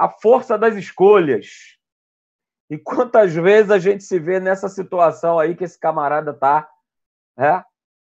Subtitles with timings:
[0.00, 1.76] a força das escolhas.
[2.70, 6.66] E quantas vezes a gente se vê nessa situação aí que esse camarada tá,
[7.36, 7.62] né?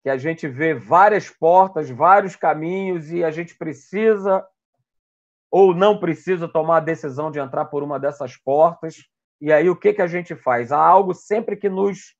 [0.03, 4.45] que a gente vê várias portas, vários caminhos e a gente precisa
[5.49, 9.05] ou não precisa tomar a decisão de entrar por uma dessas portas.
[9.41, 10.73] E aí o que, que a gente faz?
[10.73, 12.17] Há algo sempre que nos,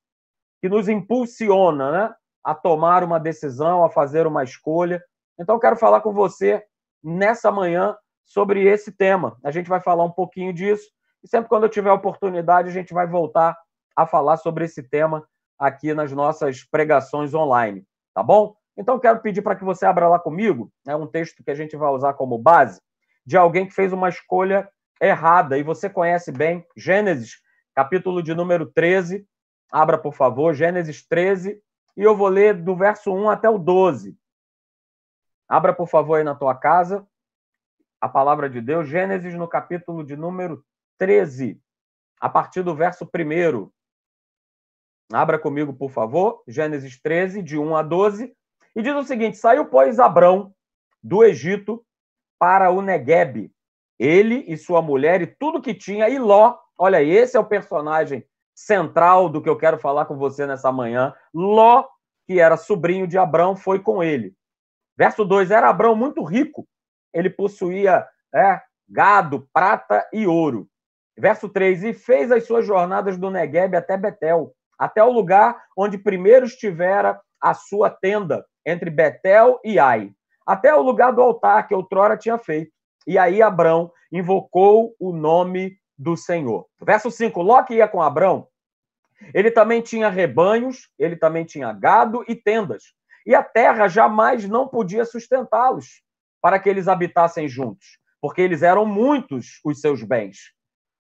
[0.63, 2.15] que nos impulsiona né?
[2.45, 5.03] a tomar uma decisão, a fazer uma escolha.
[5.37, 6.65] Então, quero falar com você
[7.03, 7.97] nessa manhã
[8.27, 9.39] sobre esse tema.
[9.43, 10.91] A gente vai falar um pouquinho disso
[11.27, 13.59] e sempre quando eu tiver oportunidade, a gente vai voltar
[13.97, 15.27] a falar sobre esse tema
[15.59, 18.55] aqui nas nossas pregações online, tá bom?
[18.77, 21.77] Então, quero pedir para que você abra lá comigo, é um texto que a gente
[21.77, 22.81] vai usar como base,
[23.25, 24.69] de alguém que fez uma escolha
[25.01, 27.41] errada, e você conhece bem, Gênesis,
[27.75, 29.27] capítulo de número 13.
[29.73, 31.61] Abra, por favor, Gênesis 13,
[31.97, 34.17] e eu vou ler do verso 1 até o 12.
[35.49, 37.07] Abra, por favor, aí na tua casa,
[38.07, 40.65] a palavra de Deus, Gênesis no capítulo de número
[40.97, 41.61] 13,
[42.21, 43.71] a partir do verso 1.
[45.13, 48.33] Abra comigo, por favor, Gênesis 13, de 1 a 12,
[48.75, 50.55] e diz o seguinte: Saiu, pois, Abrão
[51.03, 51.85] do Egito
[52.39, 53.51] para o Negueb,
[53.99, 56.57] ele e sua mulher e tudo que tinha, e Ló.
[56.79, 61.13] Olha, esse é o personagem central do que eu quero falar com você nessa manhã.
[61.35, 61.87] Ló,
[62.27, 64.33] que era sobrinho de Abrão, foi com ele.
[64.97, 66.67] Verso 2: Era Abrão muito rico,
[67.17, 70.69] ele possuía é, gado, prata e ouro.
[71.17, 75.97] Verso 3: E fez as suas jornadas do Negueb até Betel, até o lugar onde
[75.97, 80.11] primeiro estivera a sua tenda, entre Betel e Ai,
[80.47, 82.71] até o lugar do altar que outrora tinha feito.
[83.07, 86.67] E aí Abrão invocou o nome do Senhor.
[86.83, 88.47] Verso 5: Ló que ia com Abrão,
[89.33, 92.95] ele também tinha rebanhos, ele também tinha gado e tendas.
[93.25, 96.05] E a terra jamais não podia sustentá-los
[96.47, 100.53] para que eles habitassem juntos, porque eles eram muitos os seus bens.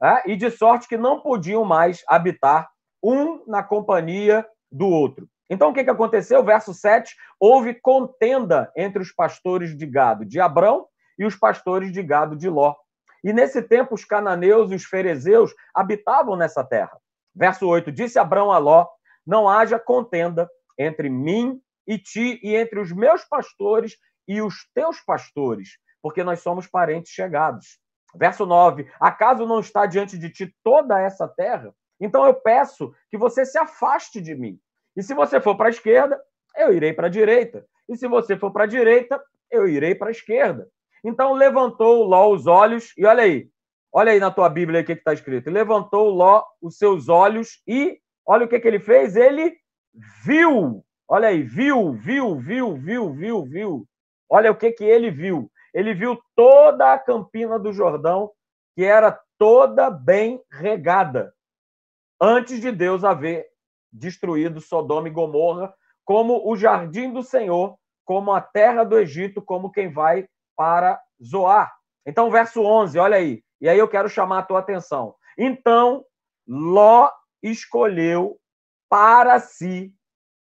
[0.03, 0.33] É?
[0.33, 2.69] E de sorte que não podiam mais habitar
[3.00, 5.28] um na companhia do outro.
[5.48, 6.43] Então, o que, que aconteceu?
[6.43, 12.03] Verso 7: houve contenda entre os pastores de gado de Abrão e os pastores de
[12.03, 12.75] gado de Ló.
[13.22, 16.99] E nesse tempo, os cananeus e os ferezeus habitavam nessa terra.
[17.32, 18.88] Verso 8: Disse Abrão a Ló:
[19.25, 25.00] Não haja contenda entre mim e ti, e entre os meus pastores e os teus
[25.00, 27.78] pastores, porque nós somos parentes chegados.
[28.14, 31.75] Verso 9: Acaso não está diante de ti toda essa terra?
[32.00, 34.59] Então eu peço que você se afaste de mim.
[34.97, 36.20] E se você for para a esquerda,
[36.56, 37.64] eu irei para a direita.
[37.88, 40.69] E se você for para a direita, eu irei para a esquerda.
[41.04, 43.48] Então levantou Ló os olhos, e olha aí,
[43.93, 45.50] olha aí na tua Bíblia o que está escrito.
[45.50, 49.16] Levantou Ló os seus olhos e olha o que, que ele fez.
[49.16, 49.56] Ele
[50.25, 53.88] viu, olha aí, viu, viu, viu, viu, viu, viu.
[54.28, 55.50] Olha o que, que ele viu.
[55.72, 58.31] Ele viu toda a campina do Jordão,
[58.75, 61.32] que era toda bem regada,
[62.20, 63.47] antes de Deus haver
[63.92, 69.70] destruído Sodoma e Gomorra, como o jardim do Senhor, como a terra do Egito, como
[69.70, 70.26] quem vai
[70.56, 71.75] para Zoar.
[72.06, 73.43] Então, verso 11, olha aí.
[73.60, 75.14] E aí eu quero chamar a tua atenção.
[75.37, 76.04] Então,
[76.47, 77.10] Ló
[77.43, 78.38] escolheu
[78.88, 79.93] para si.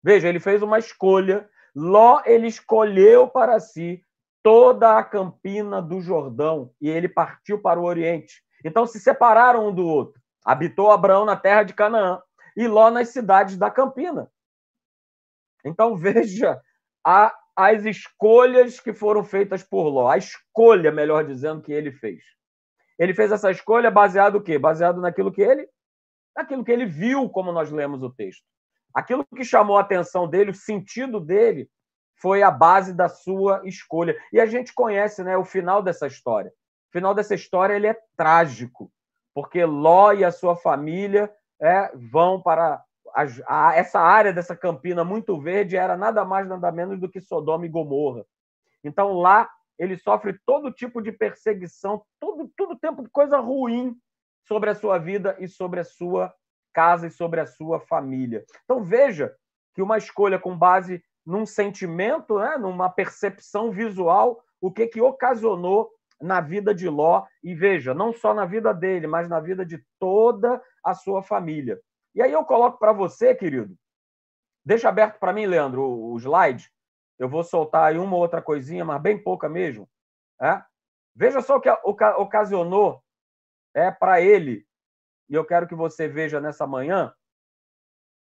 [0.04, 1.50] Veja, ele fez uma escolha.
[1.76, 4.02] Ló, ele escolheu para si
[4.42, 8.42] toda a campina do Jordão e ele partiu para o Oriente.
[8.64, 10.22] Então se separaram um do outro.
[10.46, 12.22] Habitou Abraão na terra de Canaã
[12.56, 14.32] e Ló nas cidades da campina.
[15.66, 16.62] Então veja
[17.04, 22.22] a as escolhas que foram feitas por Ló, a escolha, melhor dizendo, que ele fez.
[23.00, 24.60] Ele fez essa escolha baseado o quê?
[24.60, 25.68] Baseado naquilo que ele,
[26.36, 28.44] naquilo que ele viu, como nós lemos o texto.
[28.96, 31.70] Aquilo que chamou a atenção dele, o sentido dele,
[32.16, 34.16] foi a base da sua escolha.
[34.32, 36.50] E a gente conhece, né, o final dessa história.
[36.90, 38.90] O final dessa história ele é trágico,
[39.34, 41.30] porque Ló e a sua família
[41.62, 42.82] é, vão para
[43.14, 47.20] a, a, essa área dessa campina muito verde era nada mais, nada menos do que
[47.20, 48.26] Sodoma e Gomorra.
[48.84, 53.96] Então lá ele sofre todo tipo de perseguição, todo, todo tempo de coisa ruim
[54.44, 56.34] sobre a sua vida e sobre a sua
[56.76, 58.44] casa e sobre a sua família.
[58.66, 59.34] Então veja
[59.74, 65.90] que uma escolha com base num sentimento, né, numa percepção visual, o que que ocasionou
[66.22, 69.84] na vida de Ló e veja, não só na vida dele, mas na vida de
[70.00, 71.80] toda a sua família.
[72.14, 73.76] E aí eu coloco para você, querido.
[74.64, 76.70] Deixa aberto para mim, Leandro, o, slide.
[77.18, 79.88] Eu vou soltar aí uma outra coisinha, mas bem pouca mesmo.
[80.42, 80.62] É?
[81.16, 83.02] Veja só o que ocasionou
[83.74, 84.65] é para ele.
[85.30, 87.14] E eu quero que você veja nessa manhã.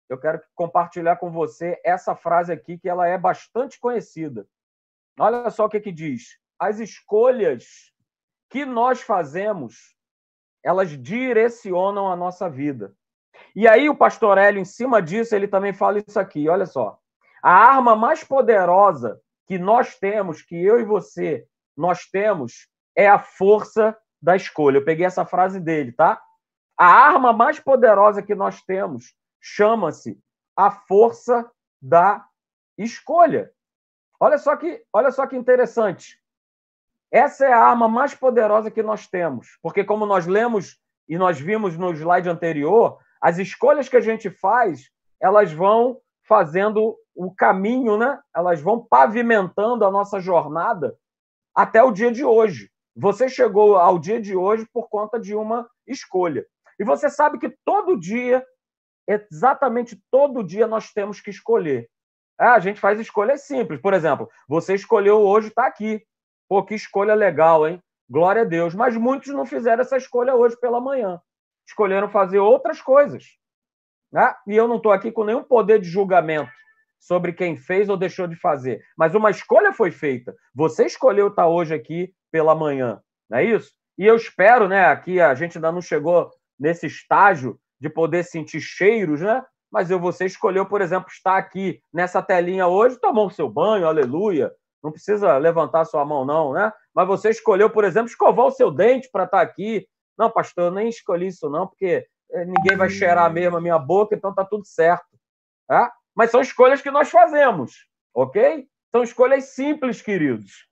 [0.09, 4.47] Eu quero compartilhar com você essa frase aqui, que ela é bastante conhecida.
[5.19, 6.39] Olha só o que, que diz.
[6.59, 7.93] As escolhas
[8.51, 9.97] que nós fazemos,
[10.63, 12.95] elas direcionam a nossa vida.
[13.57, 16.99] E aí o pastor Hélio, em cima disso, ele também fala isso aqui, olha só.
[17.43, 21.47] A arma mais poderosa que nós temos, que eu e você,
[21.77, 24.79] nós temos, é a força da escolha.
[24.79, 26.23] Eu peguei essa frase dele, tá?
[26.77, 30.19] A arma mais poderosa que nós temos chama-se
[30.57, 32.25] a força da
[32.79, 33.51] escolha.
[34.19, 36.21] Olha só que, olha só que interessante.
[37.11, 41.39] Essa é a arma mais poderosa que nós temos, porque como nós lemos e nós
[41.39, 44.91] vimos no slide anterior, as escolhas que a gente faz,
[45.21, 48.19] elas vão fazendo o caminho, né?
[48.35, 50.97] Elas vão pavimentando a nossa jornada
[51.55, 52.71] até o dia de hoje.
[52.97, 56.47] Você chegou ao dia de hoje por conta de uma escolha.
[56.83, 58.45] E você sabe que todo dia,
[59.07, 61.89] exatamente todo dia, nós temos que escolher.
[62.41, 63.81] É, a gente faz escolhas simples.
[63.81, 66.05] Por exemplo, você escolheu hoje estar aqui.
[66.49, 67.81] Pô, que escolha legal, hein?
[68.11, 68.75] Glória a Deus.
[68.75, 71.21] Mas muitos não fizeram essa escolha hoje pela manhã.
[71.65, 73.27] Escolheram fazer outras coisas.
[74.11, 74.35] Né?
[74.49, 76.51] E eu não estou aqui com nenhum poder de julgamento
[76.99, 78.83] sobre quem fez ou deixou de fazer.
[78.99, 80.35] Mas uma escolha foi feita.
[80.53, 83.01] Você escolheu estar hoje aqui pela manhã,
[83.31, 83.71] não é isso?
[83.97, 84.87] E eu espero, né?
[84.87, 86.29] Aqui a gente ainda não chegou
[86.63, 89.45] nesse estágio de poder sentir cheiros, né?
[89.69, 94.53] Mas você escolheu, por exemplo, estar aqui nessa telinha hoje, tomou o seu banho, aleluia.
[94.81, 96.73] Não precisa levantar sua mão, não, né?
[96.95, 99.89] Mas você escolheu, por exemplo, escovar o seu dente para estar aqui.
[100.17, 103.79] Não, pastor, eu nem escolhi isso, não, porque eh, ninguém vai cheirar mesmo a minha
[103.79, 105.19] boca, então tá tudo certo.
[105.67, 105.93] Tá?
[106.15, 108.69] Mas são escolhas que nós fazemos, ok?
[108.93, 110.69] São escolhas simples, queridos.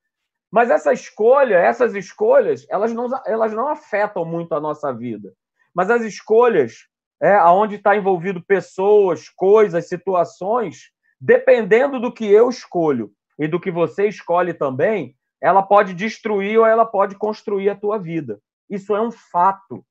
[0.53, 5.33] Mas essa escolha, essas escolhas, elas não, elas não afetam muito a nossa vida.
[5.75, 6.87] Mas as escolhas,
[7.23, 10.91] é, onde está envolvido pessoas, coisas, situações,
[11.21, 16.67] dependendo do que eu escolho e do que você escolhe também, ela pode destruir ou
[16.67, 18.41] ela pode construir a tua vida.
[18.69, 19.85] Isso é um fato.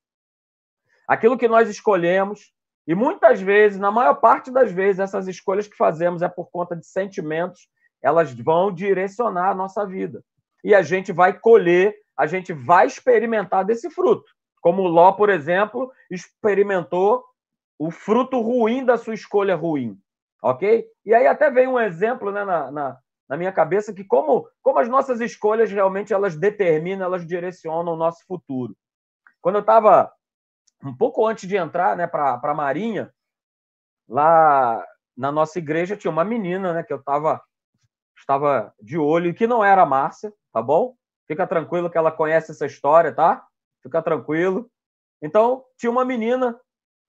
[1.08, 2.54] Aquilo que nós escolhemos,
[2.88, 6.76] e muitas vezes, na maior parte das vezes, essas escolhas que fazemos é por conta
[6.76, 7.68] de sentimentos,
[8.02, 10.24] elas vão direcionar a nossa vida.
[10.64, 14.30] E a gente vai colher, a gente vai experimentar desse fruto.
[14.62, 17.24] Como Ló, por exemplo, experimentou
[17.78, 19.98] o fruto ruim da sua escolha ruim.
[20.42, 20.86] Ok?
[21.06, 22.98] E aí até vem um exemplo né, na, na,
[23.28, 27.98] na minha cabeça que como, como as nossas escolhas realmente elas determinam, elas direcionam o
[27.98, 28.76] nosso futuro.
[29.42, 30.12] Quando eu estava
[30.84, 33.14] um pouco antes de entrar né, para a Marinha,
[34.08, 34.86] lá
[35.16, 37.42] na nossa igreja tinha uma menina né, que eu tava,
[38.18, 40.96] estava de olho, que não era a Márcia, tá bom?
[41.28, 43.46] Fica tranquilo que ela conhece essa história, tá?
[43.82, 44.70] Fica tranquilo.
[45.22, 46.60] Então, tinha uma menina,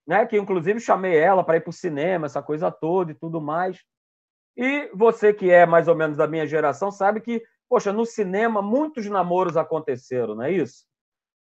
[0.06, 3.40] né, que inclusive chamei ela para ir para o cinema, essa coisa toda e tudo
[3.40, 3.78] mais.
[4.56, 8.60] E você que é mais ou menos da minha geração sabe que, poxa, no cinema
[8.60, 10.84] muitos namoros aconteceram, não é isso?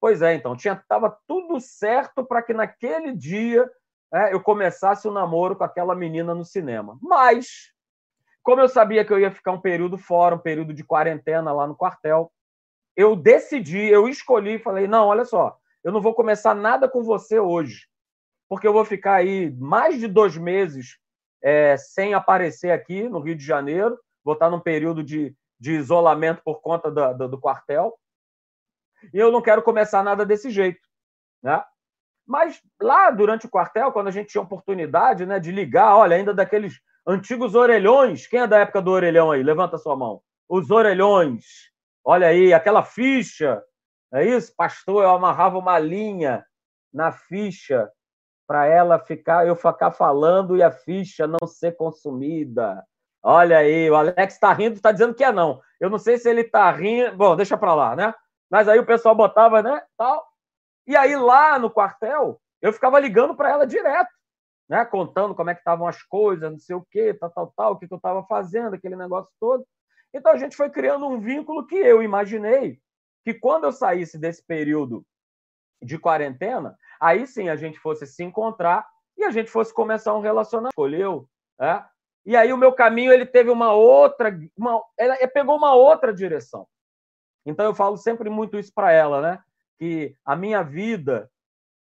[0.00, 3.68] Pois é, então, tinha tava tudo certo para que naquele dia
[4.12, 6.98] é, eu começasse o um namoro com aquela menina no cinema.
[7.02, 7.72] Mas,
[8.42, 11.66] como eu sabia que eu ia ficar um período fora, um período de quarentena lá
[11.66, 12.32] no quartel,
[12.98, 17.04] eu decidi, eu escolhi e falei: não, olha só, eu não vou começar nada com
[17.04, 17.86] você hoje,
[18.48, 20.98] porque eu vou ficar aí mais de dois meses
[21.40, 26.42] é, sem aparecer aqui no Rio de Janeiro, vou estar num período de, de isolamento
[26.44, 27.96] por conta do, quartel,
[29.14, 30.80] e eu não quero começar nada desse jeito.
[31.40, 31.62] Né?
[32.26, 36.34] Mas lá durante o quartel, quando a gente tinha oportunidade né, de ligar, olha, ainda
[36.34, 39.40] daqueles antigos orelhões, quem é da época do orelhão aí?
[39.40, 40.20] Levanta sua mão.
[40.48, 41.44] Os orelhões,
[42.08, 43.62] olha aí, aquela ficha,
[44.14, 44.54] é isso?
[44.56, 46.42] Pastor, eu amarrava uma linha
[46.90, 47.86] na ficha
[48.46, 52.82] para ela ficar, eu ficar falando e a ficha não ser consumida.
[53.22, 55.60] Olha aí, o Alex está rindo, está dizendo que é não.
[55.78, 57.14] Eu não sei se ele está rindo.
[57.14, 58.14] Bom, deixa para lá, né?
[58.50, 59.82] Mas aí o pessoal botava, né?
[59.94, 60.26] Tal.
[60.86, 64.08] E aí lá no quartel, eu ficava ligando para ela direto,
[64.66, 64.82] né?
[64.86, 67.78] Contando como é que estavam as coisas, não sei o quê, tal, tal, tal, o
[67.78, 69.62] que, que eu estava fazendo, aquele negócio todo.
[70.12, 72.80] Então a gente foi criando um vínculo que eu imaginei
[73.24, 75.04] que quando eu saísse desse período
[75.82, 80.20] de quarentena, aí sim a gente fosse se encontrar e a gente fosse começar um
[80.20, 80.72] relacionamento.
[80.72, 81.84] Escolheu, né?
[82.24, 86.66] E aí o meu caminho ele teve uma outra, uma, ele pegou uma outra direção.
[87.44, 89.42] Então eu falo sempre muito isso para ela, né?
[89.78, 91.30] Que a minha vida,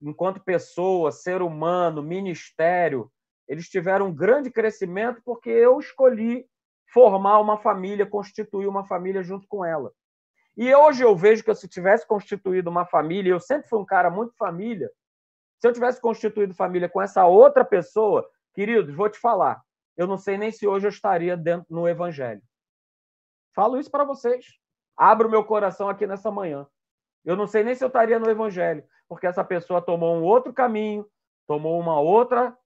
[0.02, 3.12] enquanto pessoa, ser humano, ministério,
[3.48, 6.46] eles tiveram um grande crescimento porque eu escolhi
[6.92, 9.92] formar uma família, constituir uma família junto com ela.
[10.56, 14.10] E hoje eu vejo que se tivesse constituído uma família, eu sempre fui um cara
[14.10, 14.90] muito família,
[15.60, 19.62] se eu tivesse constituído família com essa outra pessoa, queridos, vou te falar,
[19.96, 22.42] eu não sei nem se hoje eu estaria dentro no evangelho.
[23.54, 24.46] Falo isso para vocês
[24.98, 26.66] abro meu coração aqui nessa manhã.
[27.24, 30.52] Eu não sei nem se eu estaria no evangelho, porque essa pessoa tomou um outro
[30.52, 31.06] caminho,
[31.46, 32.58] tomou uma outra,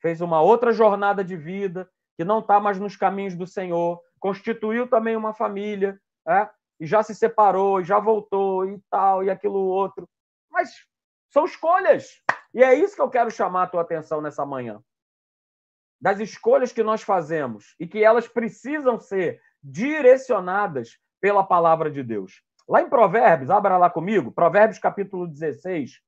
[0.00, 4.88] fez uma outra jornada de vida, que não está mais nos caminhos do Senhor, constituiu
[4.88, 6.50] também uma família, é?
[6.80, 10.08] e já se separou, e já voltou, e tal, e aquilo outro.
[10.50, 10.84] Mas
[11.30, 12.20] são escolhas.
[12.52, 14.82] E é isso que eu quero chamar a tua atenção nessa manhã.
[16.00, 22.42] Das escolhas que nós fazemos e que elas precisam ser direcionadas pela palavra de Deus.
[22.68, 26.00] Lá em Provérbios, abra lá comigo, Provérbios capítulo 16.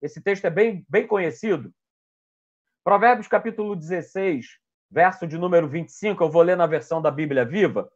[0.00, 1.72] Esse texto é bem, bem conhecido.
[2.82, 4.58] Provérbios capítulo 16,
[4.92, 7.90] verso de número 25, eu vou ler na versão da Bíblia Viva.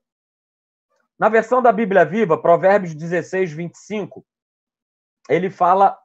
[1.19, 4.25] Na versão da Bíblia Viva, Provérbios 16, 25,
[5.29, 5.97] ele fala.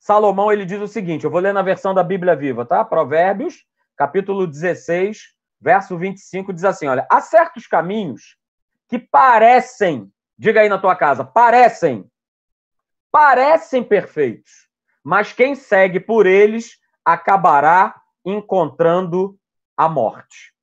[0.00, 2.84] Salomão ele diz o seguinte: eu vou ler na versão da Bíblia Viva, tá?
[2.84, 3.64] Provérbios,
[3.96, 5.18] capítulo 16,
[5.60, 8.36] verso 25, diz assim: olha, há certos caminhos
[8.88, 12.04] que parecem, diga aí na tua casa, parecem,
[13.12, 14.68] parecem perfeitos,
[15.04, 19.38] mas quem segue por eles acabará encontrando
[19.76, 20.54] a morte.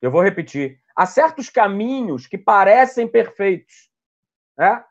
[0.00, 0.80] Eu vou repetir.
[0.94, 3.90] Há certos caminhos que parecem perfeitos.
[4.56, 4.84] Né?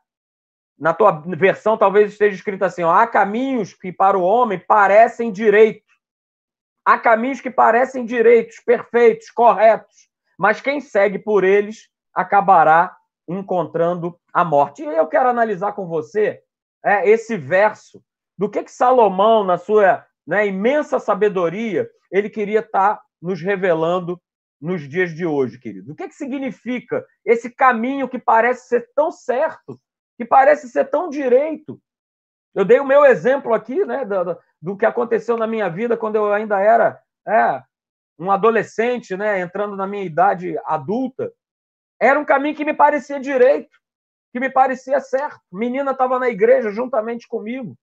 [0.78, 5.32] Na tua versão, talvez esteja escrito assim: ó, há caminhos que para o homem parecem
[5.32, 5.94] direitos.
[6.86, 10.10] Há caminhos que parecem direitos, perfeitos, corretos.
[10.38, 12.96] Mas quem segue por eles acabará
[13.28, 14.84] encontrando a morte.
[14.84, 16.42] E eu quero analisar com você
[16.84, 18.04] é, esse verso
[18.38, 24.22] do que, que Salomão, na sua né, imensa sabedoria, ele queria estar tá nos revelando
[24.60, 25.94] nos dias de hoje, querido?
[25.94, 29.80] O que, que significa esse caminho que parece ser tão certo,
[30.18, 31.82] que parece ser tão direito?
[32.54, 36.18] Eu dei o meu exemplo aqui, né, do, do que aconteceu na minha vida quando
[36.18, 37.64] eu ainda era é,
[38.20, 41.32] um adolescente, né, entrando na minha idade adulta.
[42.00, 43.76] Era um caminho que me parecia direito,
[44.34, 45.42] que me parecia certo.
[45.52, 47.76] Menina estava na igreja juntamente comigo.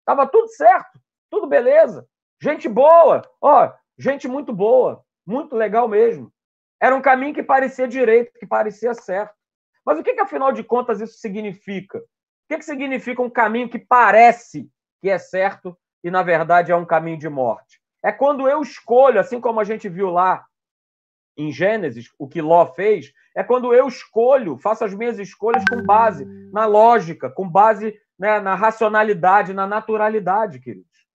[0.00, 0.98] Estava tudo certo,
[1.30, 2.06] tudo beleza.
[2.40, 5.04] Gente boa, ó, gente muito boa.
[5.26, 6.32] Muito legal mesmo.
[6.80, 9.34] Era um caminho que parecia direito, que parecia certo.
[9.84, 11.98] Mas o que, que afinal de contas, isso significa?
[11.98, 12.02] O
[12.48, 16.84] que, que significa um caminho que parece que é certo e, na verdade, é um
[16.84, 17.80] caminho de morte?
[18.04, 20.44] É quando eu escolho, assim como a gente viu lá
[21.36, 25.82] em Gênesis, o que Ló fez, é quando eu escolho, faço as minhas escolhas com
[25.82, 31.06] base na lógica, com base né, na racionalidade, na naturalidade, queridos.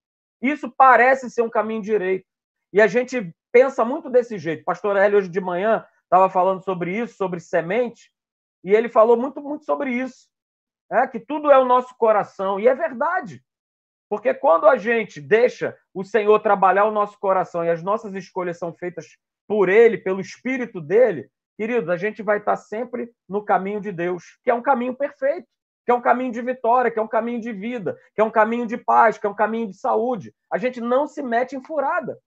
[0.42, 2.26] Isso parece ser um caminho direito.
[2.74, 4.64] E a gente pensa muito desse jeito.
[4.64, 8.12] Pastor Hélio, hoje de manhã, estava falando sobre isso, sobre semente,
[8.64, 10.30] e ele falou muito, muito sobre isso.
[10.92, 13.42] É, que tudo é o nosso coração, e é verdade.
[14.10, 18.58] Porque quando a gente deixa o Senhor trabalhar o nosso coração e as nossas escolhas
[18.58, 19.06] são feitas
[19.48, 24.38] por Ele, pelo Espírito dele, queridos, a gente vai estar sempre no caminho de Deus,
[24.44, 25.48] que é um caminho perfeito,
[25.86, 28.30] que é um caminho de vitória, que é um caminho de vida, que é um
[28.30, 30.34] caminho de paz, que é um caminho de saúde.
[30.52, 32.18] A gente não se mete em furada.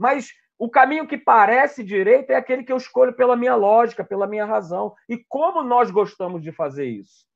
[0.00, 4.26] Mas o caminho que parece direito é aquele que eu escolho pela minha lógica, pela
[4.26, 4.94] minha razão.
[5.06, 7.26] E como nós gostamos de fazer isso?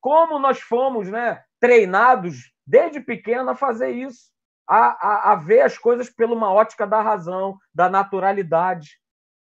[0.00, 4.30] Como nós fomos né, treinados desde pequeno a fazer isso,
[4.68, 9.00] a, a, a ver as coisas pela uma ótica da razão, da naturalidade.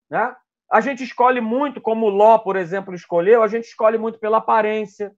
[0.08, 0.34] Né?
[0.70, 5.12] A gente escolhe muito, como Ló, por exemplo, escolheu, a gente escolhe muito pela aparência.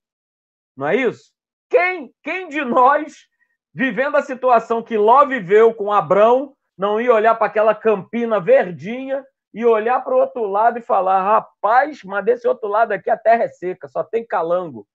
[0.74, 1.30] Não é isso?
[1.68, 3.26] Quem, quem de nós,
[3.72, 9.24] vivendo a situação que Ló viveu com Abrão, não ia olhar para aquela campina verdinha
[9.52, 13.16] e olhar para o outro lado e falar: rapaz, mas desse outro lado aqui a
[13.16, 14.86] terra é seca, só tem calango.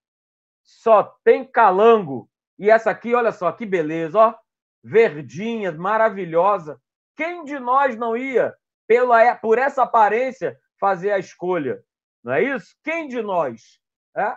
[0.63, 2.29] Só tem calango.
[2.57, 4.35] E essa aqui, olha só, que beleza, ó.
[4.83, 6.79] Verdinha, maravilhosa.
[7.15, 8.53] Quem de nós não ia,
[8.87, 11.81] pela, por essa aparência, fazer a escolha?
[12.23, 12.75] Não é isso?
[12.83, 13.79] Quem de nós?
[14.15, 14.35] É?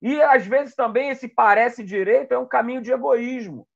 [0.00, 3.66] E às vezes também esse parece direito é um caminho de egoísmo.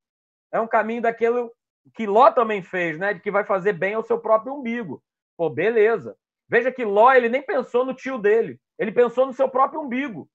[0.51, 1.49] É um caminho daquele
[1.93, 3.13] que Ló também fez, né?
[3.13, 5.03] De que vai fazer bem ao seu próprio umbigo.
[5.35, 6.17] Pô, beleza.
[6.49, 10.29] Veja que Ló ele nem pensou no tio dele, ele pensou no seu próprio umbigo.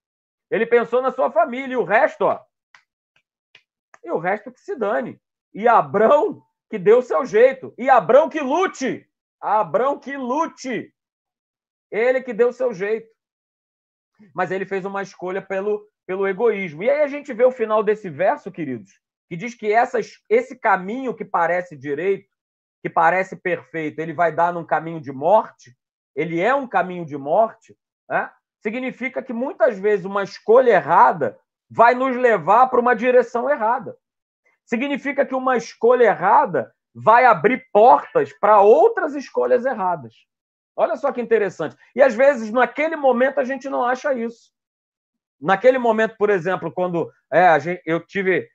[0.50, 2.38] Ele pensou na sua família e o resto, ó.
[4.04, 5.18] E o resto que se dane.
[5.54, 7.72] E Abrão que deu o seu jeito.
[7.78, 9.08] E Abrão que lute.
[9.40, 10.94] Abrão que lute.
[11.90, 13.08] Ele que deu o seu jeito.
[14.34, 16.82] Mas ele fez uma escolha pelo, pelo egoísmo.
[16.82, 19.00] E aí a gente vê o final desse verso, queridos,
[19.32, 22.28] que diz que essas, esse caminho que parece direito,
[22.82, 25.74] que parece perfeito, ele vai dar num caminho de morte,
[26.14, 27.74] ele é um caminho de morte,
[28.06, 28.30] né?
[28.60, 33.96] significa que muitas vezes uma escolha errada vai nos levar para uma direção errada.
[34.66, 40.12] Significa que uma escolha errada vai abrir portas para outras escolhas erradas.
[40.76, 41.74] Olha só que interessante.
[41.96, 44.52] E às vezes, naquele momento, a gente não acha isso.
[45.40, 48.51] naquele momento, por exemplo, quando é, gente, eu tive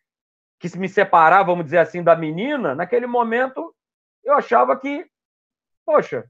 [0.60, 3.74] que me separar, vamos dizer assim, da menina, naquele momento
[4.24, 5.06] eu achava que,
[5.86, 6.30] poxa,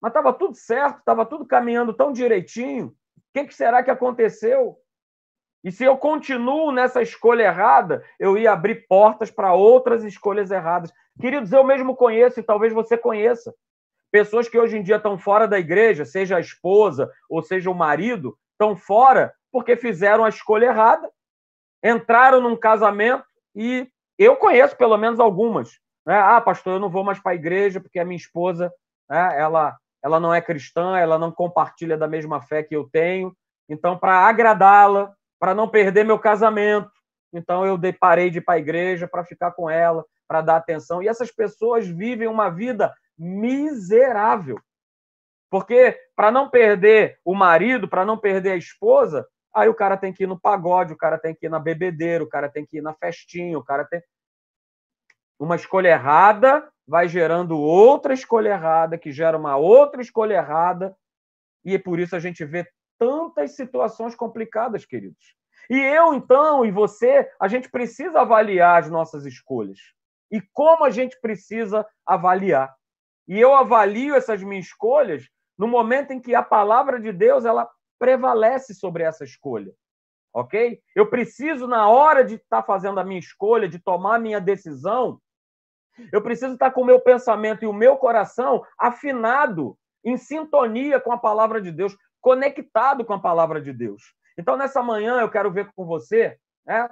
[0.00, 2.88] mas estava tudo certo, estava tudo caminhando tão direitinho.
[2.88, 2.94] O
[3.32, 4.76] que, que será que aconteceu?
[5.62, 10.92] E se eu continuo nessa escolha errada, eu ia abrir portas para outras escolhas erradas.
[11.20, 13.54] Queridos, eu mesmo conheço, e talvez você conheça,
[14.10, 17.74] pessoas que hoje em dia estão fora da igreja, seja a esposa ou seja o
[17.74, 21.08] marido, estão fora porque fizeram a escolha errada,
[21.82, 25.70] entraram num casamento e eu conheço pelo menos algumas.
[26.06, 26.16] Né?
[26.16, 28.72] Ah, pastor, eu não vou mais para a igreja porque a minha esposa,
[29.08, 33.34] né, ela, ela não é cristã, ela não compartilha da mesma fé que eu tenho.
[33.68, 36.90] Então, para agradá-la, para não perder meu casamento,
[37.32, 41.02] então eu parei de ir para a igreja para ficar com ela, para dar atenção.
[41.02, 44.60] E essas pessoas vivem uma vida miserável.
[45.50, 50.12] Porque para não perder o marido, para não perder a esposa, aí o cara tem
[50.12, 52.78] que ir no pagode, o cara tem que ir na bebedeira, o cara tem que
[52.78, 54.02] ir na festinha, o cara tem.
[55.38, 60.96] Uma escolha errada vai gerando outra escolha errada, que gera uma outra escolha errada,
[61.64, 62.66] e por isso a gente vê
[62.98, 65.36] tantas situações complicadas, queridos.
[65.70, 69.78] E eu, então, e você, a gente precisa avaliar as nossas escolhas.
[70.30, 72.74] E como a gente precisa avaliar?
[73.28, 77.68] E eu avalio essas minhas escolhas no momento em que a palavra de Deus ela
[78.02, 79.72] prevalece sobre essa escolha.
[80.34, 80.82] Ok?
[80.96, 85.20] Eu preciso, na hora de estar fazendo a minha escolha, de tomar a minha decisão,
[86.10, 91.12] eu preciso estar com o meu pensamento e o meu coração afinado, em sintonia com
[91.12, 94.02] a palavra de Deus, conectado com a palavra de Deus.
[94.36, 96.88] Então, nessa manhã, eu quero ver com você né,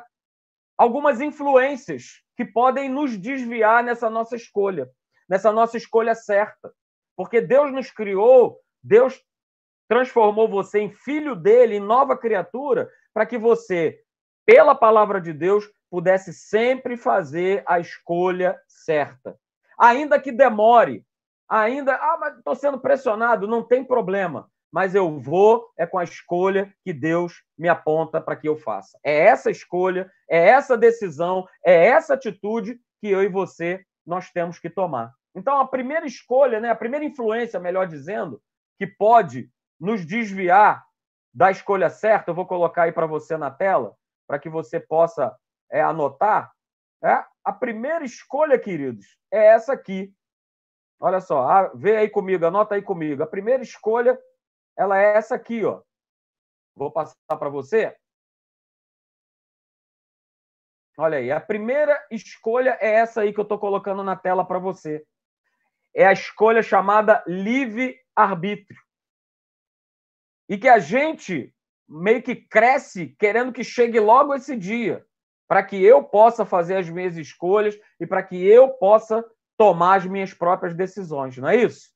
[0.79, 4.89] algumas influências que podem nos desviar nessa nossa escolha
[5.31, 6.73] nessa nossa escolha certa.
[7.17, 9.23] Porque Deus nos criou, Deus
[9.91, 13.99] transformou você em filho dele, em nova criatura, para que você,
[14.47, 19.37] pela palavra de Deus, pudesse sempre fazer a escolha certa.
[19.77, 21.05] Ainda que demore,
[21.49, 26.05] ainda, ah, mas estou sendo pressionado, não tem problema, mas eu vou é com a
[26.05, 28.97] escolha que Deus me aponta para que eu faça.
[29.03, 34.57] É essa escolha, é essa decisão, é essa atitude que eu e você nós temos
[34.61, 35.13] que tomar.
[35.35, 38.41] Então, a primeira escolha, né, a primeira influência, melhor dizendo,
[38.79, 40.85] que pode nos desviar
[41.33, 45.35] da escolha certa, eu vou colocar aí para você na tela, para que você possa
[45.71, 46.53] é, anotar.
[47.03, 50.13] É, a primeira escolha, queridos, é essa aqui.
[51.01, 53.23] Olha só, ah, vê aí comigo, anota aí comigo.
[53.23, 54.19] A primeira escolha,
[54.77, 55.81] ela é essa aqui, ó.
[56.77, 57.97] Vou passar para você.
[60.99, 64.59] Olha aí, a primeira escolha é essa aí que eu estou colocando na tela para
[64.59, 65.03] você
[65.95, 68.81] é a escolha chamada livre-arbítrio.
[70.51, 71.55] E que a gente
[71.89, 75.07] meio que cresce querendo que chegue logo esse dia,
[75.49, 79.25] para que eu possa fazer as minhas escolhas e para que eu possa
[79.57, 81.91] tomar as minhas próprias decisões, não é isso?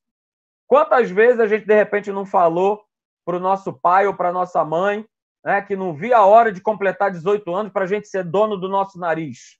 [0.66, 2.82] Quantas vezes a gente de repente não falou
[3.24, 5.06] para o nosso pai ou para nossa mãe,
[5.44, 8.56] né, que não via a hora de completar 18 anos para a gente ser dono
[8.56, 9.58] do nosso nariz,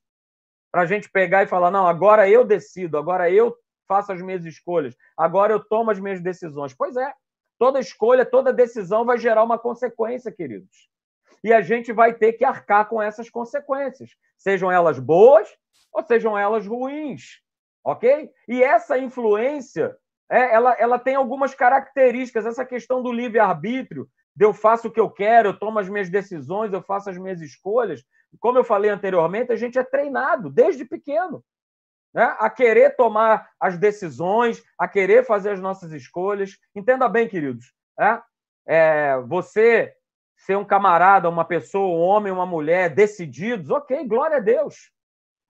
[0.72, 4.44] para a gente pegar e falar não, agora eu decido, agora eu faço as minhas
[4.44, 6.74] escolhas, agora eu tomo as minhas decisões.
[6.74, 7.12] Pois é,
[7.58, 10.88] toda escolha, toda decisão vai gerar uma consequência, queridos.
[11.42, 15.48] E a gente vai ter que arcar com essas consequências, sejam elas boas
[15.92, 17.40] ou sejam elas ruins,
[17.84, 18.30] ok?
[18.48, 19.96] E essa influência,
[20.30, 22.46] é, ela, ela tem algumas características.
[22.46, 26.08] Essa questão do livre-arbítrio, de eu faço o que eu quero, eu tomo as minhas
[26.08, 28.02] decisões, eu faço as minhas escolhas.
[28.40, 31.44] Como eu falei anteriormente, a gente é treinado desde pequeno
[32.14, 32.36] né?
[32.38, 36.56] a querer tomar as decisões, a querer fazer as nossas escolhas.
[36.74, 38.22] Entenda bem, queridos, né?
[38.66, 39.92] é, você
[40.36, 44.92] ser um camarada, uma pessoa, um homem, uma mulher decididos, ok, glória a Deus.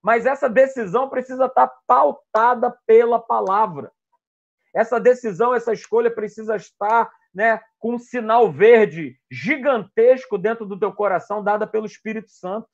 [0.02, 3.90] Mas essa decisão precisa estar pautada pela palavra.
[4.74, 10.92] Essa decisão, essa escolha precisa estar né, com um sinal verde gigantesco dentro do teu
[10.92, 12.68] coração, dada pelo Espírito Santo.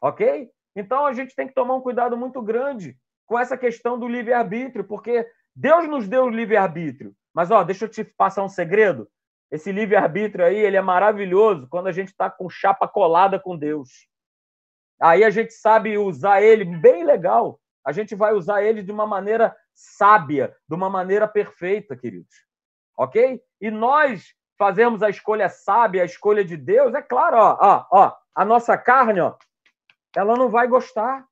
[0.00, 0.50] Ok?
[0.76, 4.84] Então a gente tem que tomar um cuidado muito grande com essa questão do livre-arbítrio,
[4.84, 7.14] porque Deus nos deu o livre-arbítrio.
[7.34, 9.08] Mas ó, deixa eu te passar um segredo.
[9.50, 14.06] Esse livre-arbítrio aí, ele é maravilhoso quando a gente está com chapa colada com Deus.
[15.00, 17.58] Aí a gente sabe usar ele bem legal.
[17.84, 22.34] A gente vai usar ele de uma maneira sábia, de uma maneira perfeita, queridos.
[22.98, 23.40] Ok?
[23.60, 28.12] E nós fazemos a escolha sábia, a escolha de Deus, é claro, ó, ó, ó
[28.34, 29.34] a nossa carne, ó,
[30.16, 31.26] ela não vai gostar,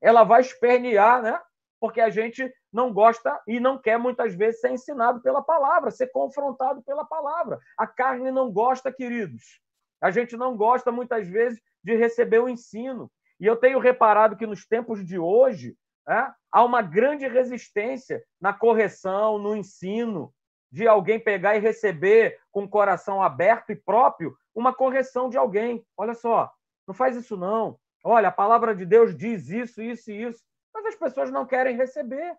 [0.00, 1.38] ela vai espernear, né?
[1.78, 6.06] Porque a gente não gosta e não quer muitas vezes ser ensinado pela palavra, ser
[6.06, 7.58] confrontado pela palavra.
[7.76, 9.60] A carne não gosta, queridos.
[10.00, 13.12] A gente não gosta, muitas vezes, de receber o ensino.
[13.38, 15.76] E eu tenho reparado que nos tempos de hoje
[16.08, 20.32] é, há uma grande resistência na correção, no ensino,
[20.72, 25.84] de alguém pegar e receber com o coração aberto e próprio uma correção de alguém.
[25.94, 26.50] Olha só,
[26.86, 27.78] não faz isso não.
[28.04, 30.42] Olha, a palavra de Deus diz isso, isso e isso.
[30.72, 32.36] Mas as pessoas não querem receber.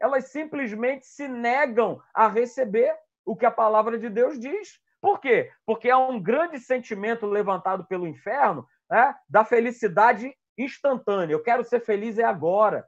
[0.00, 4.80] Elas simplesmente se negam a receber o que a palavra de Deus diz.
[5.00, 5.50] Por quê?
[5.64, 11.34] Porque há um grande sentimento levantado pelo inferno né, da felicidade instantânea.
[11.34, 12.86] Eu quero ser feliz é agora.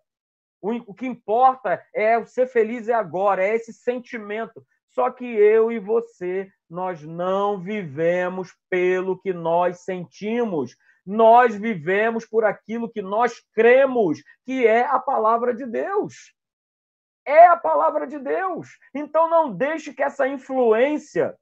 [0.61, 4.64] O, que importa é ser feliz é agora, é esse sentimento.
[4.90, 10.76] Só que eu e você, nós não vivemos pelo que nós sentimos.
[11.09, 16.35] Nós vivemos por aquilo que nós cremos, que é a palavra de Deus.
[17.25, 18.68] É a palavra de Deus.
[18.94, 21.35] Então não deixe que essa influência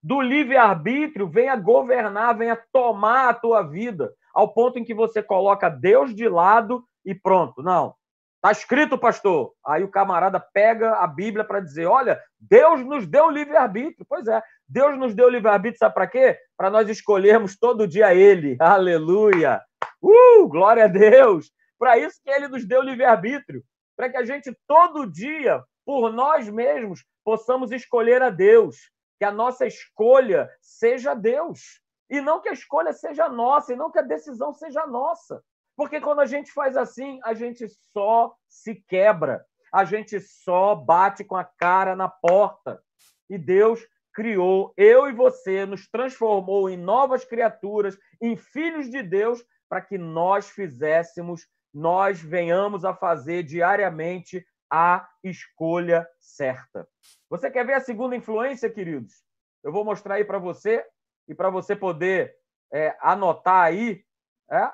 [0.00, 5.68] do livre-arbítrio venha governar, venha tomar a tua vida, ao ponto em que você coloca
[5.68, 7.60] Deus de lado e pronto.
[7.60, 7.96] Não.
[8.36, 9.52] Está escrito, pastor.
[9.66, 14.06] Aí o camarada pega a Bíblia para dizer: olha, Deus nos deu livre-arbítrio.
[14.08, 16.38] Pois é, Deus nos deu livre-arbítrio, sabe para quê?
[16.56, 18.56] Para nós escolhermos todo dia Ele.
[18.60, 19.62] Aleluia!
[20.02, 21.50] Uh, glória a Deus!
[21.78, 23.62] Para isso que Ele nos deu livre-arbítrio.
[23.96, 28.76] Para que a gente todo dia, por nós mesmos, possamos escolher a Deus
[29.18, 31.80] que a nossa escolha seja Deus.
[32.10, 35.42] E não que a escolha seja nossa, e não que a decisão seja nossa.
[35.76, 41.24] Porque quando a gente faz assim, a gente só se quebra, a gente só bate
[41.24, 42.82] com a cara na porta.
[43.28, 43.80] E Deus
[44.12, 49.98] criou eu e você, nos transformou em novas criaturas, em filhos de Deus, para que
[49.98, 56.86] nós fizéssemos, nós venhamos a fazer diariamente a escolha certa.
[57.28, 59.22] Você quer ver a segunda influência, queridos?
[59.62, 60.84] Eu vou mostrar aí para você
[61.26, 62.34] e para você poder
[62.72, 64.04] é, anotar aí,
[64.50, 64.70] é?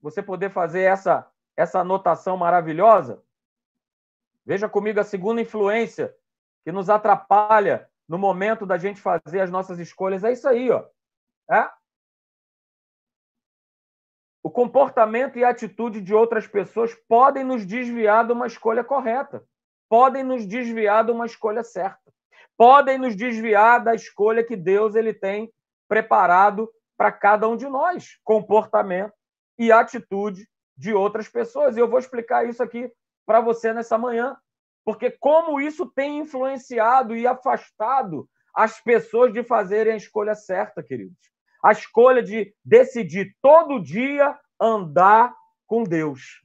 [0.00, 3.22] você poder fazer essa, essa anotação maravilhosa.
[4.44, 6.14] Veja comigo a segunda influência
[6.64, 10.24] que nos atrapalha no momento da gente fazer as nossas escolhas.
[10.24, 10.84] É isso aí, ó.
[11.50, 11.68] É?
[14.42, 19.44] O comportamento e a atitude de outras pessoas podem nos desviar de uma escolha correta
[19.88, 22.12] podem nos desviar de uma escolha certa.
[22.56, 25.52] Podem nos desviar da escolha que Deus ele tem
[25.88, 29.14] preparado para cada um de nós, comportamento
[29.58, 31.76] e atitude de outras pessoas.
[31.76, 32.92] E eu vou explicar isso aqui
[33.24, 34.36] para você nessa manhã,
[34.88, 41.18] porque como isso tem influenciado e afastado as pessoas de fazerem a escolha certa, queridos.
[41.62, 45.34] A escolha de decidir todo dia andar
[45.66, 46.40] com Deus.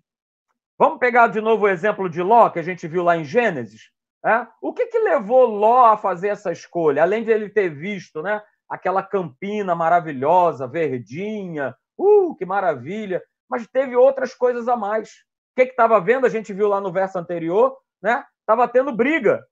[0.77, 3.83] Vamos pegar de novo o exemplo de Ló, que a gente viu lá em Gênesis.
[4.25, 4.45] É?
[4.61, 7.01] O que, que levou Ló a fazer essa escolha?
[7.01, 13.95] Além de ele ter visto né, aquela campina maravilhosa, verdinha, uh, que maravilha, mas teve
[13.95, 15.11] outras coisas a mais.
[15.53, 16.25] O que estava vendo?
[16.25, 18.25] A gente viu lá no verso anterior, né?
[18.43, 19.45] Estava tendo briga.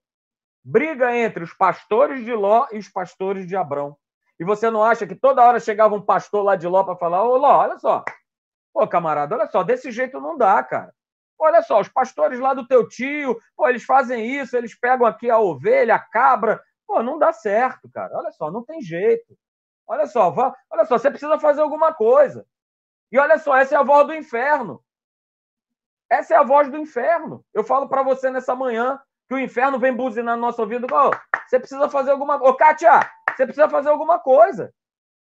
[0.63, 3.97] Briga entre os pastores de Ló e os pastores de Abrão.
[4.39, 7.23] E você não acha que toda hora chegava um pastor lá de Ló para falar:
[7.23, 8.03] Ô Ló, olha só.
[8.73, 10.93] Pô, camarada, olha só, desse jeito não dá, cara.
[11.39, 15.29] Olha só, os pastores lá do teu tio, pô, eles fazem isso, eles pegam aqui
[15.29, 16.61] a ovelha, a cabra.
[16.85, 18.15] Pô, não dá certo, cara.
[18.17, 19.35] Olha só, não tem jeito.
[19.87, 22.45] Olha só, vá, olha só, você precisa fazer alguma coisa.
[23.11, 24.83] E olha só, essa é a voz do inferno.
[26.11, 27.41] Essa é a voz do inferno.
[27.53, 30.85] Eu falo para você nessa manhã que o inferno vem buzinar no nosso ouvido.
[31.47, 32.53] Você precisa fazer alguma coisa.
[32.53, 34.73] Ô, Kátia, você precisa fazer alguma coisa.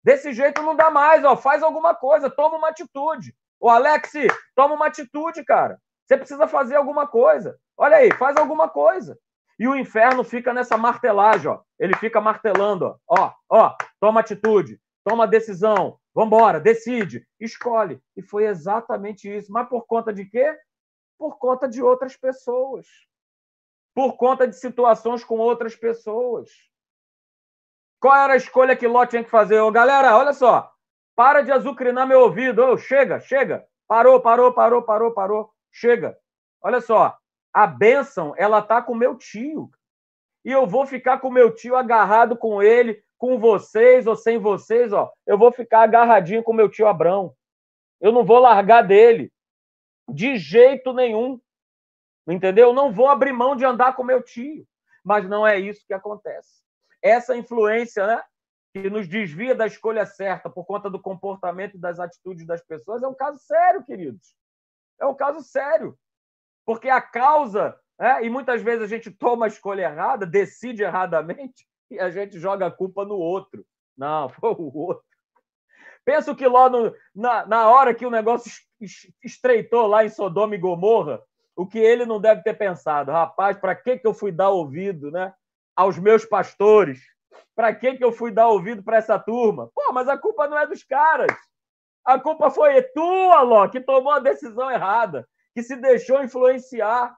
[0.03, 1.35] Desse jeito não dá mais, ó.
[1.35, 3.35] Faz alguma coisa, toma uma atitude.
[3.59, 4.11] Ô, Alex,
[4.55, 5.79] toma uma atitude, cara.
[6.05, 7.57] Você precisa fazer alguma coisa.
[7.75, 9.17] Olha aí, faz alguma coisa.
[9.57, 11.61] E o inferno fica nessa martelagem, ó.
[11.79, 13.17] Ele fica martelando, ó.
[13.23, 17.99] Ó, ó, toma atitude, toma decisão, vambora, decide, escolhe.
[18.15, 19.51] E foi exatamente isso.
[19.51, 20.55] Mas por conta de quê?
[21.17, 22.87] Por conta de outras pessoas.
[23.93, 26.49] Por conta de situações com outras pessoas.
[27.99, 29.59] Qual era a escolha que Ló tinha que fazer?
[29.59, 30.71] Ô, galera, olha só.
[31.15, 32.63] Para de azucrinar meu ouvido.
[32.63, 33.65] Ô, chega, chega.
[33.87, 35.53] Parou, parou, parou, parou, parou.
[35.71, 36.17] Chega.
[36.61, 37.17] Olha só,
[37.53, 39.69] a bênção, ela tá com meu tio.
[40.43, 44.91] E eu vou ficar com meu tio agarrado com ele, com vocês ou sem vocês,
[44.91, 45.11] ó.
[45.25, 47.33] Eu vou ficar agarradinho com meu tio Abrão.
[48.01, 49.31] Eu não vou largar dele.
[50.07, 51.39] De jeito nenhum.
[52.27, 52.69] Entendeu?
[52.69, 54.67] Eu não vou abrir mão de andar com meu tio.
[55.03, 56.63] Mas não é isso que acontece.
[57.01, 58.23] Essa influência, né?
[58.73, 63.03] Que nos desvia da escolha certa por conta do comportamento e das atitudes das pessoas
[63.03, 64.35] é um caso sério, queridos.
[64.99, 65.97] É um caso sério.
[66.65, 71.67] Porque a causa, é, e muitas vezes a gente toma a escolha errada, decide erradamente,
[71.91, 73.65] e a gente joga a culpa no outro.
[73.95, 75.05] Não, foi o outro.
[76.05, 78.51] Penso que lá no, na, na hora que o negócio
[79.23, 81.19] estreitou lá em Sodoma e Gomorra,
[81.55, 85.09] o que ele não deve ter pensado, rapaz, para que, que eu fui dar ouvido
[85.09, 85.33] né,
[85.75, 87.01] aos meus pastores?
[87.55, 89.69] Para que, que eu fui dar ouvido para essa turma?
[89.73, 91.35] Pô, mas a culpa não é dos caras.
[92.03, 97.17] A culpa foi tua, Ló, que tomou a decisão errada, que se deixou influenciar.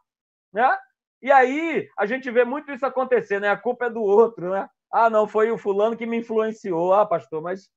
[0.53, 0.77] Né?
[1.21, 3.49] E aí a gente vê muito isso acontecer, né?
[3.49, 4.69] A culpa é do outro, né?
[4.91, 6.93] Ah, não, foi o fulano que me influenciou.
[6.93, 7.69] Ah, pastor, mas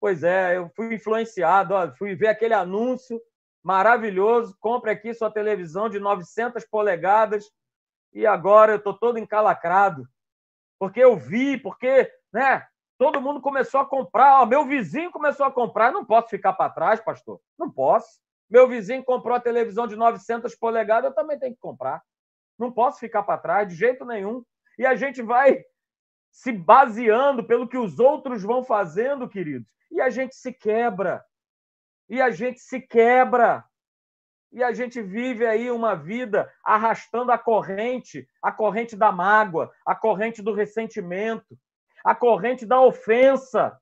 [0.00, 3.20] Pois é, eu fui influenciado, ó, fui ver aquele anúncio
[3.62, 7.50] maravilhoso, compre aqui sua televisão de 900 polegadas
[8.12, 10.08] e agora eu estou todo encalacrado,
[10.78, 15.50] porque eu vi, porque né, todo mundo começou a comprar, ó, meu vizinho começou a
[15.52, 18.20] comprar, não posso ficar para trás, pastor, não posso.
[18.48, 22.02] Meu vizinho comprou a televisão de 900 polegadas, eu também tenho que comprar.
[22.58, 24.42] Não posso ficar para trás de jeito nenhum.
[24.78, 25.62] E a gente vai
[26.30, 31.24] se baseando pelo que os outros vão fazendo, queridos e a gente se quebra.
[32.08, 33.64] E a gente se quebra.
[34.50, 39.94] E a gente vive aí uma vida arrastando a corrente, a corrente da mágoa, a
[39.94, 41.58] corrente do ressentimento,
[42.02, 43.78] a corrente da ofensa.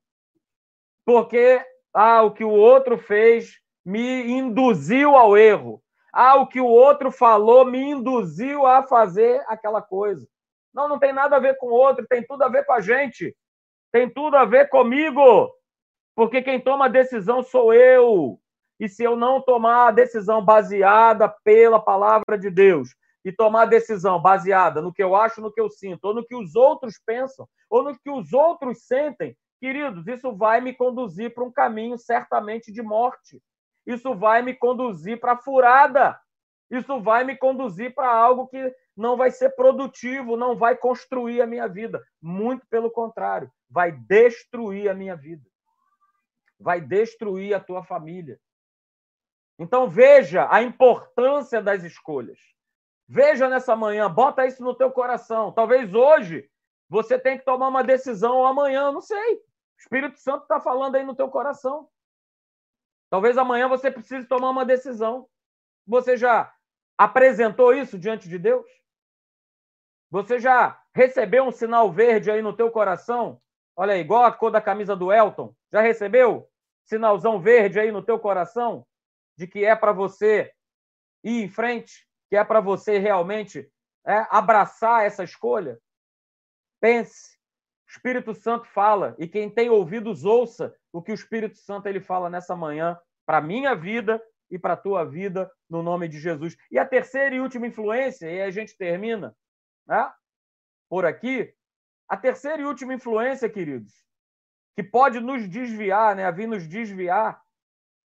[1.05, 5.81] Porque ah, o que o outro fez me induziu ao erro.
[6.13, 10.27] Ah, o que o outro falou me induziu a fazer aquela coisa.
[10.77, 12.81] Não, não tem nada a ver com o outro, tem tudo a ver com a
[12.83, 13.35] gente.
[13.91, 15.51] Tem tudo a ver comigo.
[16.15, 18.39] Porque quem toma a decisão sou eu.
[18.79, 22.91] E se eu não tomar a decisão baseada pela palavra de Deus,
[23.25, 26.25] e tomar a decisão baseada no que eu acho, no que eu sinto, ou no
[26.25, 31.35] que os outros pensam, ou no que os outros sentem, queridos, isso vai me conduzir
[31.35, 33.43] para um caminho certamente de morte.
[33.85, 36.17] Isso vai me conduzir para furada.
[36.71, 41.47] Isso vai me conduzir para algo que não vai ser produtivo, não vai construir a
[41.47, 42.03] minha vida.
[42.21, 45.45] Muito pelo contrário, vai destruir a minha vida
[46.59, 48.41] vai destruir a tua família.
[49.59, 52.39] Então veja a importância das escolhas.
[53.09, 55.53] Veja nessa manhã, bota isso no teu coração.
[55.53, 56.51] Talvez hoje
[56.89, 59.37] você tenha que tomar uma decisão ou amanhã, não sei.
[59.37, 61.89] O Espírito Santo está falando aí no teu coração.
[63.09, 65.29] Talvez amanhã você precise tomar uma decisão.
[65.87, 66.53] Você já
[66.99, 68.67] apresentou isso diante de Deus?
[70.11, 73.41] Você já recebeu um sinal verde aí no teu coração
[73.79, 75.55] Olha aí, igual a cor da camisa do Elton.
[75.71, 76.49] Já recebeu?
[76.87, 78.87] Sinalzão verde aí no teu coração
[79.37, 80.51] de que é para você
[81.23, 83.71] ir em frente, que é para você realmente
[84.07, 85.79] é, abraçar essa escolha?
[86.81, 87.37] Pense.
[87.87, 92.01] O Espírito Santo fala e quem tem ouvidos ouça o que o Espírito Santo ele
[92.01, 96.57] fala nessa manhã para minha vida e para tua vida no nome de Jesus.
[96.71, 99.37] E a terceira e última influência, e a gente termina,
[99.87, 100.13] né?
[100.89, 101.53] Por aqui,
[102.09, 103.93] a terceira e última influência, queridos,
[104.75, 107.43] que pode nos desviar, né, a vir nos desviar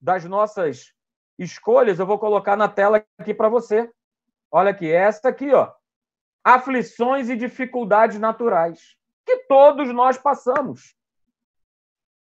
[0.01, 0.95] das nossas
[1.39, 3.91] escolhas, eu vou colocar na tela aqui para você.
[4.51, 5.73] Olha aqui, esta aqui, ó.
[6.43, 10.95] Aflições e dificuldades naturais que todos nós passamos.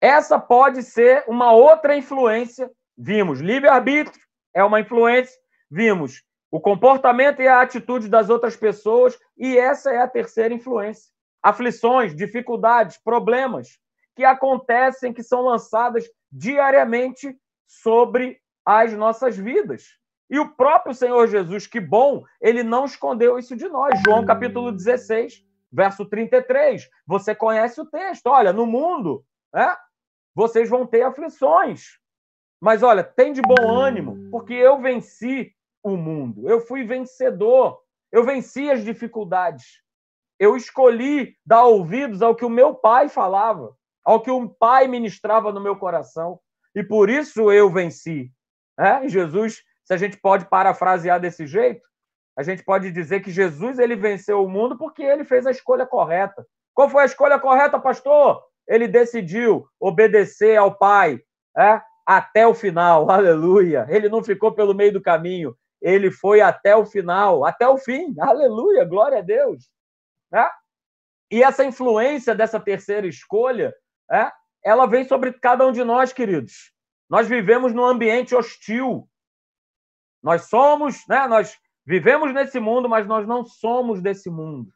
[0.02, 2.72] Essa pode ser uma outra influência.
[2.98, 4.22] Vimos livre-arbítrio,
[4.54, 5.40] é uma influência.
[5.70, 11.12] Vimos o comportamento e a atitude das outras pessoas, e essa é a terceira influência
[11.48, 13.80] aflições, dificuldades, problemas
[14.16, 19.86] que acontecem, que são lançadas diariamente sobre as nossas vidas.
[20.30, 23.98] E o próprio Senhor Jesus, que bom, ele não escondeu isso de nós.
[24.06, 26.90] João capítulo 16, verso 33.
[27.06, 28.28] Você conhece o texto.
[28.28, 29.24] Olha, no mundo,
[29.56, 29.74] é,
[30.36, 31.98] vocês vão ter aflições.
[32.60, 36.50] Mas olha, tem de bom ânimo, porque eu venci o mundo.
[36.50, 37.80] Eu fui vencedor.
[38.12, 39.82] Eu venci as dificuldades
[40.40, 45.52] eu escolhi dar ouvidos ao que o meu pai falava, ao que o pai ministrava
[45.52, 46.40] no meu coração,
[46.76, 48.32] e por isso eu venci.
[48.80, 49.08] É?
[49.08, 51.82] Jesus, se a gente pode parafrasear desse jeito,
[52.38, 55.88] a gente pode dizer que Jesus ele venceu o mundo porque ele fez a escolha
[55.88, 56.46] correta.
[56.74, 58.44] Qual foi a escolha correta, pastor?
[58.68, 61.20] Ele decidiu obedecer ao Pai
[61.58, 61.82] é?
[62.06, 63.10] até o final.
[63.10, 63.88] Aleluia.
[63.90, 65.58] Ele não ficou pelo meio do caminho.
[65.82, 68.16] Ele foi até o final, até o fim.
[68.20, 68.86] Aleluia.
[68.86, 69.70] Glória a Deus.
[70.32, 70.50] Né?
[71.32, 73.74] E essa influência dessa terceira escolha,
[74.10, 74.32] é,
[74.64, 76.72] ela vem sobre cada um de nós, queridos.
[77.10, 79.08] Nós vivemos num ambiente hostil.
[80.22, 84.72] Nós somos, né, nós vivemos nesse mundo, mas nós não somos desse mundo.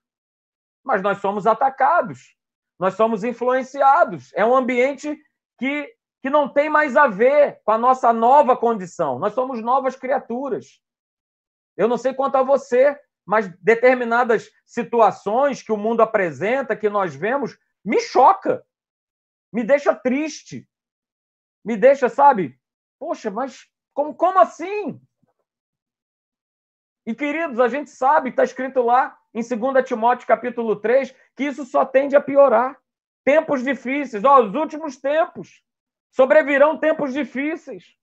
[0.84, 2.36] Mas nós somos atacados,
[2.80, 4.32] nós somos influenciados.
[4.34, 5.18] É um ambiente
[5.58, 9.20] que, que não tem mais a ver com a nossa nova condição.
[9.20, 10.82] Nós somos novas criaturas.
[11.82, 17.15] Eu não sei quanto a você, mas determinadas situações que o mundo apresenta, que nós
[17.15, 18.63] vemos, me choca.
[19.52, 20.70] me deixa triste,
[21.65, 22.56] me deixa, sabe?
[23.00, 25.02] Poxa, mas como, como assim?
[27.04, 31.65] E, queridos, a gente sabe, está escrito lá em 2 Timóteo capítulo 3, que isso
[31.65, 32.80] só tende a piorar.
[33.24, 35.63] Tempos difíceis, ó, os últimos tempos.
[36.12, 38.00] Sobrevirão tempos difíceis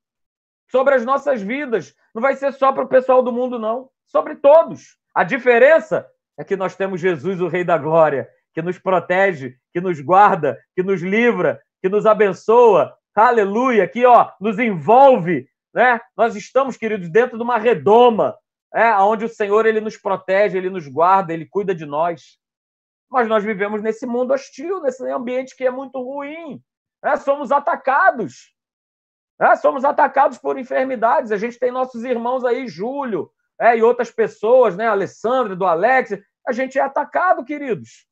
[0.70, 1.94] sobre as nossas vidas.
[2.14, 3.88] Não vai ser só para o pessoal do mundo, não.
[4.06, 4.96] Sobre todos.
[5.14, 6.06] A diferença
[6.38, 10.58] é que nós temos Jesus, o Rei da Glória, que nos protege, que nos guarda,
[10.74, 12.96] que nos livra, que nos abençoa.
[13.14, 16.00] Aleluia, que ó, nos envolve, né?
[16.16, 18.36] Nós estamos, queridos, dentro de uma redoma,
[18.72, 22.38] é, onde o Senhor ele nos protege, ele nos guarda, ele cuida de nós.
[23.10, 26.62] Mas nós vivemos nesse mundo hostil, nesse ambiente que é muito ruim.
[27.02, 28.54] É, somos atacados.
[29.40, 31.30] É, somos atacados por enfermidades.
[31.30, 34.88] A gente tem nossos irmãos aí, Júlio, é, e outras pessoas, né?
[34.88, 36.18] Alessandra, do Alex.
[36.46, 38.06] A gente é atacado, queridos.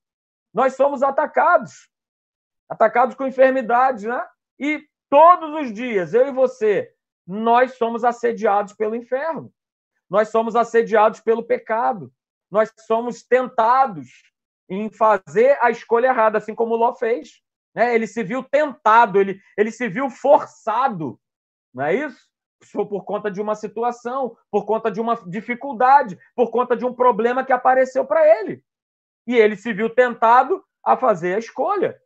[0.55, 1.91] Nós somos atacados.
[2.69, 4.25] Atacados com enfermidades, né?
[4.59, 6.93] E todos os dias, eu e você,
[7.27, 9.53] nós somos assediados pelo inferno.
[10.09, 12.13] Nós somos assediados pelo pecado.
[12.51, 14.09] Nós somos tentados
[14.69, 17.43] em fazer a escolha errada, assim como Ló fez.
[17.77, 17.95] Né?
[17.95, 21.21] Ele se viu tentado, ele, ele se viu forçado,
[21.75, 22.19] não é isso?
[22.73, 27.45] Por conta de uma situação, por conta de uma dificuldade, por conta de um problema
[27.45, 28.65] que apareceu para ele.
[29.27, 32.01] E ele se viu tentado a fazer a escolha.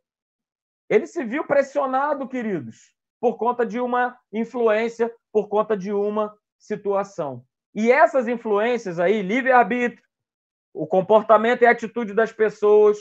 [0.89, 7.45] Ele se viu pressionado, queridos, por conta de uma influência, por conta de uma situação.
[7.73, 10.03] E essas influências aí, livre-arbítrio,
[10.73, 12.97] o comportamento e a atitude das pessoas,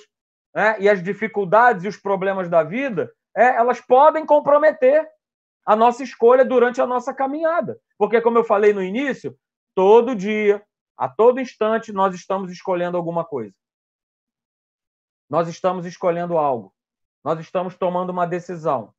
[0.55, 5.09] né, e as dificuldades e os problemas da vida, é, elas podem comprometer
[5.65, 7.79] a nossa escolha durante a nossa caminhada.
[7.97, 9.37] Porque, como eu falei no início,
[9.75, 10.63] todo dia,
[10.97, 13.55] a todo instante, nós estamos escolhendo alguma coisa.
[15.29, 16.75] Nós estamos escolhendo algo.
[17.23, 18.93] Nós estamos tomando uma decisão.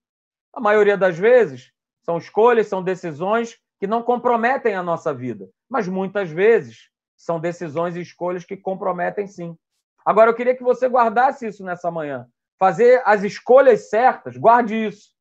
[0.54, 1.72] A maioria das vezes
[2.04, 7.96] são escolhas, são decisões que não comprometem a nossa vida, mas muitas vezes são decisões
[7.96, 9.58] e escolhas que comprometem sim.
[10.06, 12.28] Agora eu queria que você guardasse isso nessa manhã.
[12.60, 15.12] Fazer as escolhas certas, guarde isso.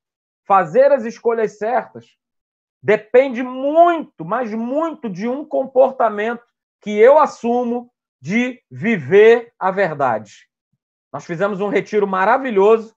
[0.46, 2.06] Fazer as escolhas certas
[2.82, 6.42] depende muito, mas muito de um comportamento
[6.80, 7.90] que eu assumo
[8.20, 10.48] de viver a verdade.
[11.12, 12.94] Nós fizemos um retiro maravilhoso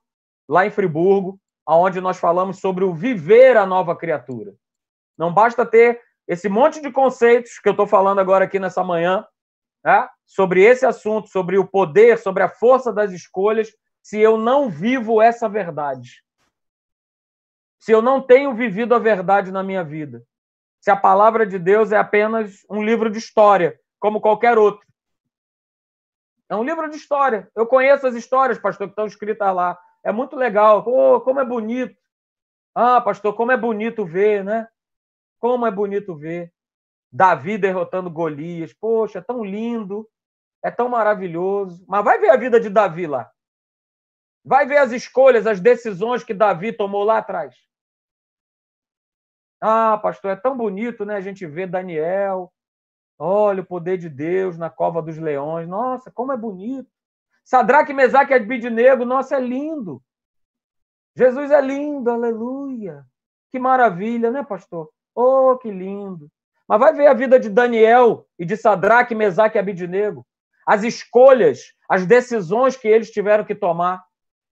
[0.48, 4.54] lá em Friburgo, onde nós falamos sobre o viver a nova criatura.
[5.18, 9.26] Não basta ter esse monte de conceitos que eu estou falando agora aqui nessa manhã,
[9.84, 14.70] né, sobre esse assunto, sobre o poder, sobre a força das escolhas, se eu não
[14.70, 16.24] vivo essa verdade.
[17.80, 20.24] Se eu não tenho vivido a verdade na minha vida.
[20.80, 24.86] Se a palavra de Deus é apenas um livro de história, como qualquer outro.
[26.50, 27.50] É um livro de história.
[27.56, 29.78] Eu conheço as histórias, pastor, que estão escritas lá.
[30.04, 30.84] É muito legal.
[30.86, 31.96] Oh, como é bonito.
[32.76, 34.68] Ah, pastor, como é bonito ver, né?
[35.40, 36.54] Como é bonito ver.
[37.14, 38.74] Davi derrotando Golias.
[38.74, 40.10] Poxa, é tão lindo.
[40.64, 41.86] É tão maravilhoso.
[41.88, 43.32] Mas vai ver a vida de Davi lá.
[44.44, 47.56] Vai ver as escolhas, as decisões que Davi tomou lá atrás.
[49.62, 51.16] Ah, pastor, é tão bonito, né?
[51.16, 52.52] A gente vê Daniel,
[53.18, 55.68] Olha o poder de Deus na cova dos leões.
[55.68, 56.90] Nossa, como é bonito.
[57.44, 60.02] Sadraque, Mesaque e Abidnego, nossa, é lindo.
[61.16, 63.06] Jesus é lindo, aleluia.
[63.52, 64.90] Que maravilha, né, pastor?
[65.14, 66.30] Oh, que lindo.
[66.68, 70.26] Mas vai ver a vida de Daniel e de Sadraque, Mesaque e Abidnego.
[70.66, 74.04] As escolhas, as decisões que eles tiveram que tomar,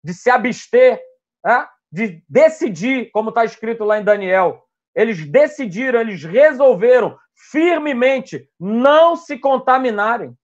[0.03, 0.99] de se abster,
[1.45, 1.67] né?
[1.91, 4.65] de decidir, como está escrito lá em Daniel.
[4.95, 7.17] Eles decidiram, eles resolveram
[7.51, 10.35] firmemente não se contaminarem.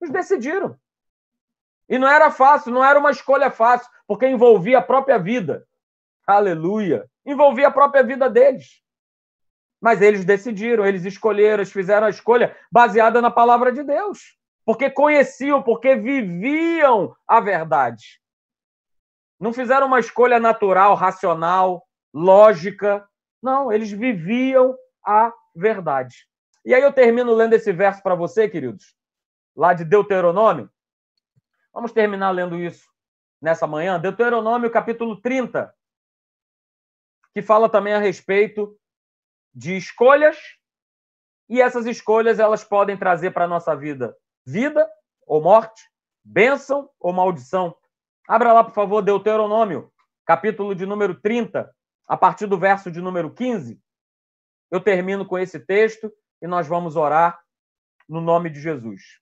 [0.00, 0.76] Eles decidiram.
[1.88, 5.66] E não era fácil, não era uma escolha fácil, porque envolvia a própria vida.
[6.26, 7.10] Aleluia!
[7.26, 8.80] Envolvia a própria vida deles.
[9.80, 14.36] Mas eles decidiram, eles escolheram, eles fizeram a escolha baseada na palavra de Deus.
[14.64, 18.20] Porque conheciam, porque viviam a verdade.
[19.38, 21.82] Não fizeram uma escolha natural, racional,
[22.12, 23.08] lógica.
[23.42, 26.28] Não, eles viviam a verdade.
[26.64, 28.94] E aí eu termino lendo esse verso para você, queridos,
[29.56, 30.70] lá de Deuteronômio.
[31.72, 32.86] Vamos terminar lendo isso
[33.40, 33.98] nessa manhã.
[33.98, 35.74] Deuteronômio, capítulo 30,
[37.32, 38.78] que fala também a respeito
[39.54, 40.36] de escolhas,
[41.48, 44.88] e essas escolhas elas podem trazer para a nossa vida vida
[45.26, 45.82] ou morte,
[46.24, 47.76] bênção ou maldição.
[48.28, 49.92] Abra lá, por favor, Deuteronômio,
[50.24, 51.70] capítulo de número 30,
[52.06, 53.80] a partir do verso de número 15.
[54.70, 57.40] Eu termino com esse texto e nós vamos orar
[58.08, 59.20] no nome de Jesus.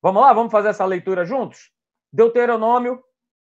[0.00, 1.70] Vamos lá, vamos fazer essa leitura juntos?
[2.12, 3.02] Deuteronômio,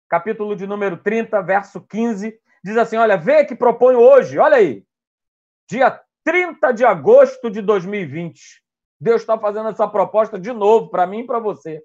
[0.09, 4.86] capítulo de número 30, verso 15, diz assim: Olha, vê que proponho hoje, olha aí,
[5.69, 8.41] dia 30 de agosto de 2020.
[9.01, 11.83] Deus está fazendo essa proposta de novo para mim e para você.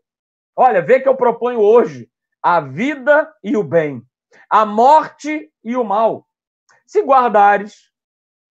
[0.56, 2.10] Olha, vê que eu proponho hoje
[2.42, 4.02] a vida e o bem,
[4.50, 6.26] a morte e o mal.
[6.86, 7.92] Se guardares,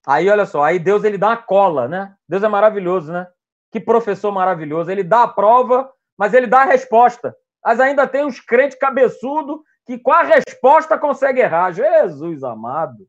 [0.06, 2.14] aí olha só, aí Deus ele dá uma cola, né?
[2.28, 3.26] Deus é maravilhoso, né?
[3.70, 4.90] Que professor maravilhoso.
[4.90, 7.34] Ele dá a prova, mas ele dá a resposta.
[7.64, 11.72] Mas ainda tem uns crentes cabeçudo que com a resposta consegue errar.
[11.72, 13.06] Jesus amado.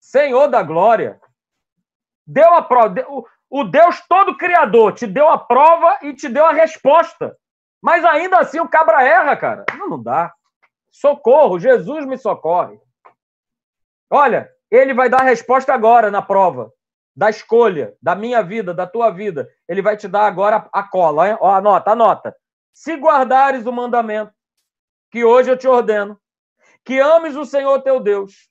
[0.00, 1.20] Senhor da glória.
[2.28, 2.94] Deu a prova.
[3.48, 7.34] O Deus todo criador te deu a prova e te deu a resposta.
[7.80, 9.64] Mas ainda assim o cabra erra, cara.
[9.78, 10.30] Não, não dá.
[10.92, 12.78] Socorro, Jesus me socorre.
[14.10, 16.70] Olha, ele vai dar a resposta agora na prova
[17.16, 19.48] da escolha, da minha vida, da tua vida.
[19.66, 21.30] Ele vai te dar agora a cola.
[21.30, 21.38] Hein?
[21.40, 22.36] Ó, anota, anota.
[22.74, 24.32] Se guardares o mandamento
[25.10, 26.20] que hoje eu te ordeno,
[26.84, 28.50] que ames o Senhor teu Deus,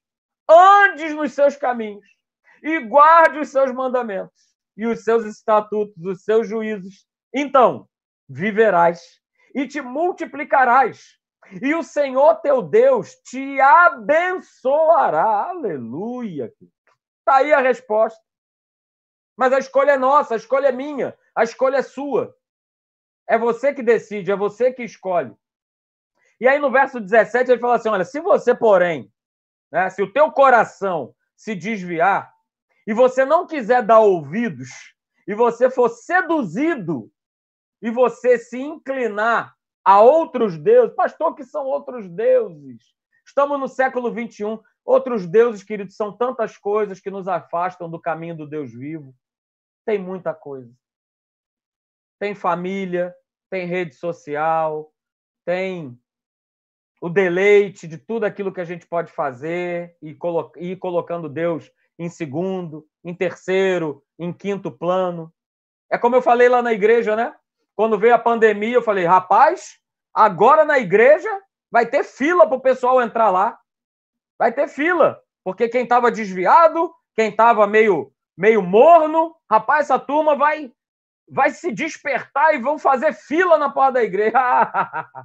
[0.50, 2.17] andes nos seus caminhos
[2.62, 7.88] e guarde os seus mandamentos e os seus estatutos, os seus juízos, então
[8.30, 9.02] viverás
[9.56, 11.18] e te multiplicarás.
[11.62, 15.50] E o Senhor teu Deus te abençoará.
[15.50, 16.54] Aleluia.
[17.20, 18.22] Está aí a resposta.
[19.36, 22.36] Mas a escolha é nossa, a escolha é minha, a escolha é sua.
[23.28, 25.36] É você que decide, é você que escolhe.
[26.40, 29.12] E aí no verso 17 ele fala assim: olha, se você, porém,
[29.72, 32.34] né, se o teu coração se desviar
[32.88, 34.70] e você não quiser dar ouvidos
[35.28, 37.12] e você for seduzido
[37.82, 42.96] e você se inclinar a outros deuses, pastor, que são outros deuses?
[43.26, 44.60] Estamos no século 21.
[44.86, 49.14] Outros deuses, queridos, são tantas coisas que nos afastam do caminho do Deus vivo.
[49.86, 50.74] Tem muita coisa.
[52.18, 53.14] Tem família,
[53.50, 54.94] tem rede social,
[55.46, 56.00] tem
[57.02, 60.18] o deleite de tudo aquilo que a gente pode fazer e
[60.58, 65.34] ir colocando Deus em segundo, em terceiro, em quinto plano.
[65.90, 67.34] É como eu falei lá na igreja, né?
[67.76, 69.80] Quando veio a pandemia, eu falei, rapaz,
[70.14, 71.30] agora na igreja
[71.72, 73.60] vai ter fila para o pessoal entrar lá.
[74.38, 80.36] Vai ter fila, porque quem estava desviado, quem estava meio, meio morno, rapaz, essa turma
[80.36, 80.72] vai,
[81.30, 84.38] vai se despertar e vão fazer fila na porta da igreja.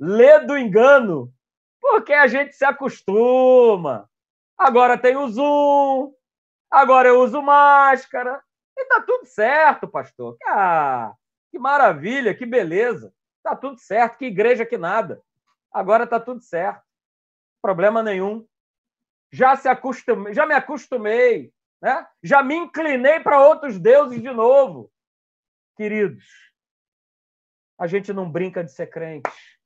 [0.00, 1.32] Lê do engano,
[1.80, 4.10] porque a gente se acostuma.
[4.62, 6.14] Agora tem o Zoom,
[6.70, 8.40] agora eu uso máscara,
[8.78, 10.36] e tá tudo certo, pastor.
[10.46, 11.12] Ah,
[11.50, 13.12] que maravilha, que beleza.
[13.42, 15.20] Tá tudo certo, que igreja que nada.
[15.72, 16.84] Agora tá tudo certo.
[17.60, 18.46] Problema nenhum.
[19.32, 22.06] Já se acostumei, já me acostumei, né?
[22.22, 24.92] Já me inclinei para outros deuses de novo.
[25.76, 26.24] Queridos,
[27.76, 29.58] a gente não brinca de ser crente.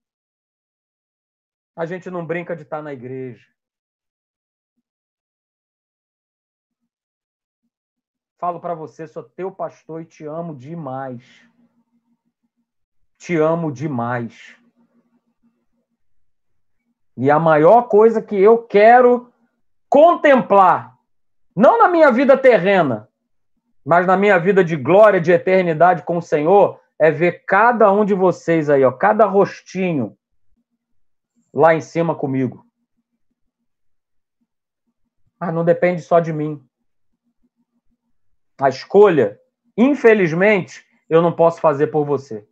[1.77, 3.56] A gente não brinca de estar na igreja.
[8.39, 11.23] Falo para você, sou teu pastor e te amo demais.
[13.17, 14.55] Te amo demais.
[17.17, 19.33] E a maior coisa que eu quero
[19.89, 20.99] contemplar,
[21.55, 23.09] não na minha vida terrena,
[23.83, 28.05] mas na minha vida de glória, de eternidade com o Senhor, é ver cada um
[28.05, 30.19] de vocês aí, ó, cada rostinho
[31.55, 32.67] lá em cima comigo.
[35.41, 36.66] Mas não depende só de mim.
[38.61, 39.39] A escolha,
[39.77, 42.47] infelizmente, eu não posso fazer por você.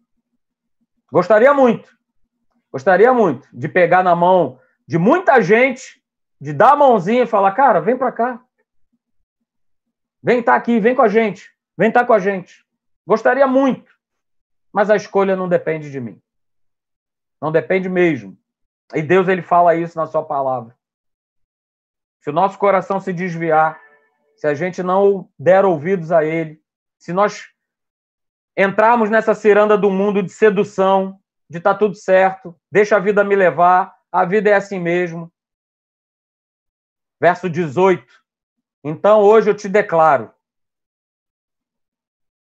[1.10, 1.96] Gostaria muito,
[2.72, 6.02] gostaria muito de pegar na mão de muita gente,
[6.40, 8.44] de dar a mãozinha e falar, cara, vem para cá.
[10.22, 11.50] Vem estar tá aqui, vem com a gente.
[11.76, 12.64] Vem estar tá com a gente.
[13.06, 13.92] Gostaria muito,
[14.72, 16.20] mas a escolha não depende de mim.
[17.40, 18.36] Não depende mesmo.
[18.94, 20.74] E Deus ele fala isso na sua palavra.
[22.20, 23.78] Se o nosso coração se desviar,
[24.36, 26.60] se a gente não der ouvidos a ele,
[26.98, 27.48] se nós
[28.56, 33.36] entrarmos nessa ciranda do mundo de sedução, de tá tudo certo, deixa a vida me
[33.36, 35.32] levar, a vida é assim mesmo.
[37.20, 38.04] Verso 18.
[38.82, 40.32] Então hoje eu te declaro,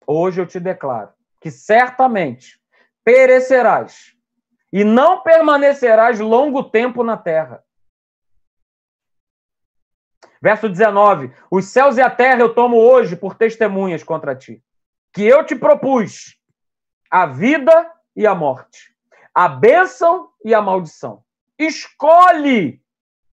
[0.05, 1.11] hoje eu te declaro
[1.41, 2.61] que certamente
[3.03, 4.15] perecerás
[4.71, 7.63] e não permanecerás longo tempo na terra.
[10.41, 14.63] Verso 19: Os céus e a terra eu tomo hoje por testemunhas contra ti,
[15.13, 16.37] que eu te propus
[17.09, 18.93] a vida e a morte,
[19.33, 21.23] a bênção e a maldição.
[21.57, 22.81] Escolhe,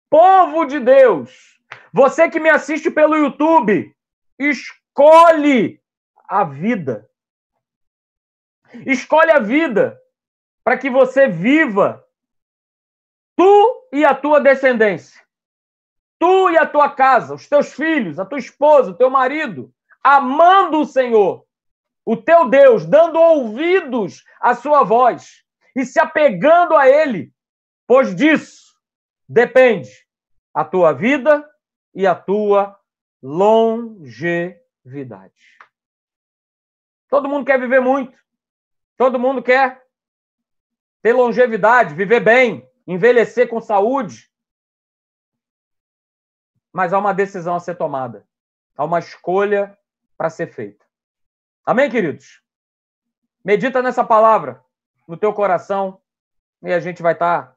[0.08, 1.58] povo de Deus,
[1.92, 3.94] você que me assiste pelo YouTube,
[4.38, 5.80] escolhe
[6.28, 7.08] a vida.
[8.86, 10.00] Escolhe a vida
[10.64, 12.04] para que você viva
[13.36, 15.23] Tu e a tua descendência,
[16.24, 19.70] tu e a tua casa, os teus filhos, a tua esposa, o teu marido,
[20.02, 21.44] amando o Senhor,
[22.02, 25.44] o teu Deus, dando ouvidos à sua voz
[25.76, 27.30] e se apegando a Ele,
[27.86, 28.74] pois disso
[29.28, 29.90] depende
[30.54, 31.46] a tua vida
[31.94, 32.74] e a tua
[33.22, 34.54] longevidade.
[37.10, 38.16] Todo mundo quer viver muito.
[38.96, 39.84] Todo mundo quer
[41.02, 44.32] ter longevidade, viver bem, envelhecer com saúde.
[46.74, 48.26] Mas há uma decisão a ser tomada.
[48.76, 49.78] Há uma escolha
[50.18, 50.84] para ser feita.
[51.64, 52.42] Amém, queridos?
[53.44, 54.60] Medita nessa palavra
[55.06, 56.02] no teu coração
[56.60, 57.56] e a gente vai estar, tá,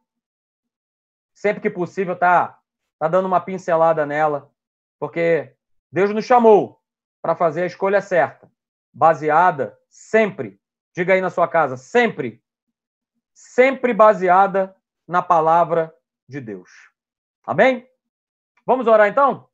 [1.34, 2.60] sempre que possível, tá,
[3.00, 4.52] tá dando uma pincelada nela,
[5.00, 5.56] porque
[5.92, 6.80] Deus nos chamou
[7.20, 8.52] para fazer a escolha certa,
[8.94, 10.62] baseada sempre,
[10.94, 12.44] diga aí na sua casa, sempre,
[13.34, 14.76] sempre baseada
[15.08, 15.92] na palavra
[16.30, 16.70] de Deus.
[17.44, 17.90] Amém?
[18.68, 19.48] Vamos orar então?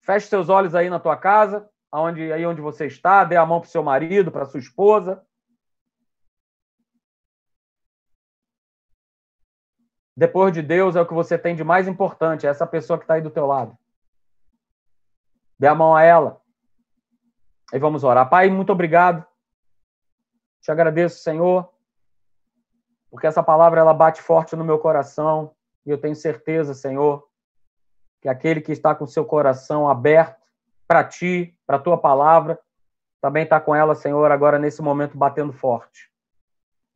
[0.00, 3.60] Feche seus olhos aí na tua casa, aonde, aí onde você está, dê a mão
[3.60, 5.24] para o seu marido, para sua esposa.
[10.16, 13.04] Depois de Deus é o que você tem de mais importante, é essa pessoa que
[13.04, 13.78] está aí do teu lado.
[15.56, 16.42] Dê a mão a ela.
[17.72, 18.28] E vamos orar.
[18.28, 19.24] Pai, muito obrigado.
[20.60, 21.72] Te agradeço, Senhor,
[23.12, 25.54] porque essa palavra ela bate forte no meu coração
[25.86, 27.29] e eu tenho certeza, Senhor,
[28.20, 30.40] que aquele que está com seu coração aberto
[30.86, 32.58] para ti, para a tua palavra,
[33.20, 36.10] também está com ela, Senhor, agora nesse momento batendo forte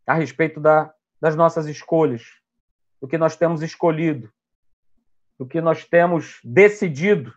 [0.07, 2.22] a respeito da, das nossas escolhas,
[3.01, 4.31] do que nós temos escolhido,
[5.39, 7.33] do que nós temos decidido.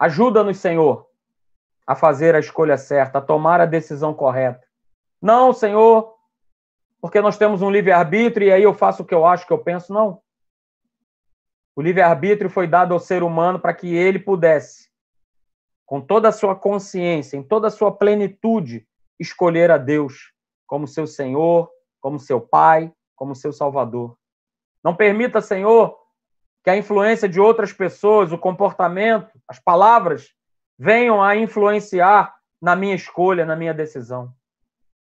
[0.00, 1.06] Ajuda-nos, Senhor,
[1.86, 4.66] a fazer a escolha certa, a tomar a decisão correta.
[5.20, 6.14] Não, Senhor,
[7.00, 9.52] porque nós temos um livre-arbítrio e aí eu faço o que eu acho, o que
[9.52, 9.92] eu penso.
[9.92, 10.20] Não.
[11.74, 14.90] O livre-arbítrio foi dado ao ser humano para que ele pudesse,
[15.86, 18.86] com toda a sua consciência, em toda a sua plenitude,
[19.18, 20.32] escolher a Deus
[20.66, 21.70] como seu Senhor,
[22.00, 24.16] como seu Pai, como seu Salvador.
[24.82, 25.96] Não permita, Senhor,
[26.62, 30.34] que a influência de outras pessoas, o comportamento, as palavras,
[30.78, 34.32] venham a influenciar na minha escolha, na minha decisão.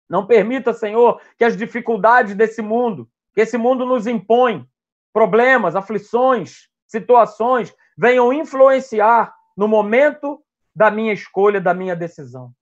[0.09, 4.67] Não permita, Senhor, que as dificuldades desse mundo, que esse mundo nos impõe,
[5.15, 10.43] problemas, aflições, situações, venham influenciar no momento
[10.75, 12.53] da minha escolha, da minha decisão.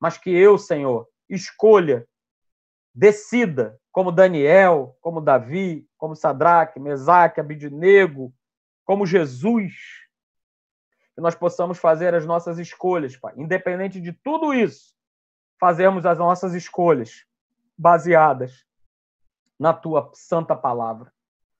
[0.00, 2.08] Mas que eu, Senhor, escolha,
[2.94, 8.32] decida como Daniel, como Davi, como Sadraque, Mesaque, Abidinego,
[8.86, 9.74] como Jesus,
[11.14, 13.34] que nós possamos fazer as nossas escolhas, Pai.
[13.36, 14.94] Independente de tudo isso,
[15.60, 17.26] fazermos as nossas escolhas
[17.76, 18.64] baseadas
[19.58, 21.12] na tua santa palavra,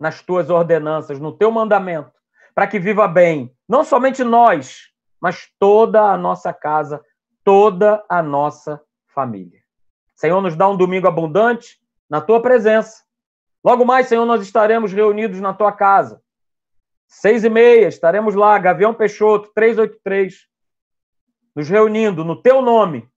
[0.02, 2.10] nas tuas ordenanças, no teu mandamento,
[2.56, 4.88] para que viva bem, não somente nós,
[5.20, 7.00] mas toda a nossa casa,
[7.44, 8.82] toda a nossa
[9.14, 9.60] família.
[10.16, 11.80] Senhor, nos dá um domingo abundante,
[12.10, 13.04] na tua presença.
[13.64, 16.20] Logo mais, Senhor, nós estaremos reunidos na tua casa.
[17.06, 20.48] Seis e meia, estaremos lá, Gavião Peixoto, 383,
[21.54, 23.08] nos reunindo no teu nome,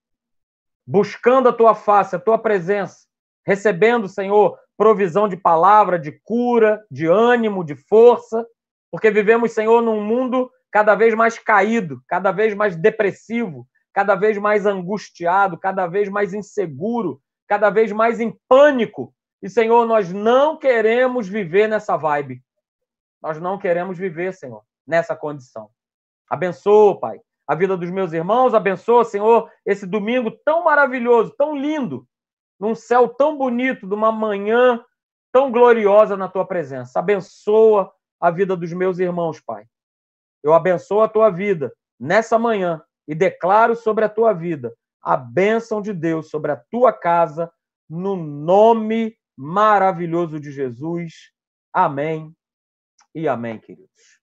[0.86, 3.07] buscando a tua face, a tua presença,
[3.43, 8.45] recebendo, Senhor, provisão de palavra, de cura, de ânimo, de força,
[8.91, 14.38] porque vivemos, Senhor, num mundo cada vez mais caído, cada vez mais depressivo, cada vez
[14.38, 19.13] mais angustiado, cada vez mais inseguro, cada vez mais em pânico.
[19.41, 22.41] E, Senhor, nós não queremos viver nessa vibe.
[23.21, 25.69] Nós não queremos viver, Senhor, nessa condição.
[26.30, 32.07] Abençoa, Pai, a vida dos meus irmãos, abençoa, Senhor, esse domingo tão maravilhoso, tão lindo,
[32.60, 34.84] num céu tão bonito, de uma manhã
[35.32, 36.99] tão gloriosa na tua presença.
[36.99, 39.66] Abençoa a vida dos meus irmãos, Pai.
[40.43, 44.74] Eu abençoo a tua vida nessa manhã e declaro sobre a tua vida
[45.06, 47.53] a bênção de Deus sobre a tua casa,
[47.88, 51.32] no nome maravilhoso de Jesus.
[51.72, 52.36] Amém
[53.14, 54.14] e amém, queridos.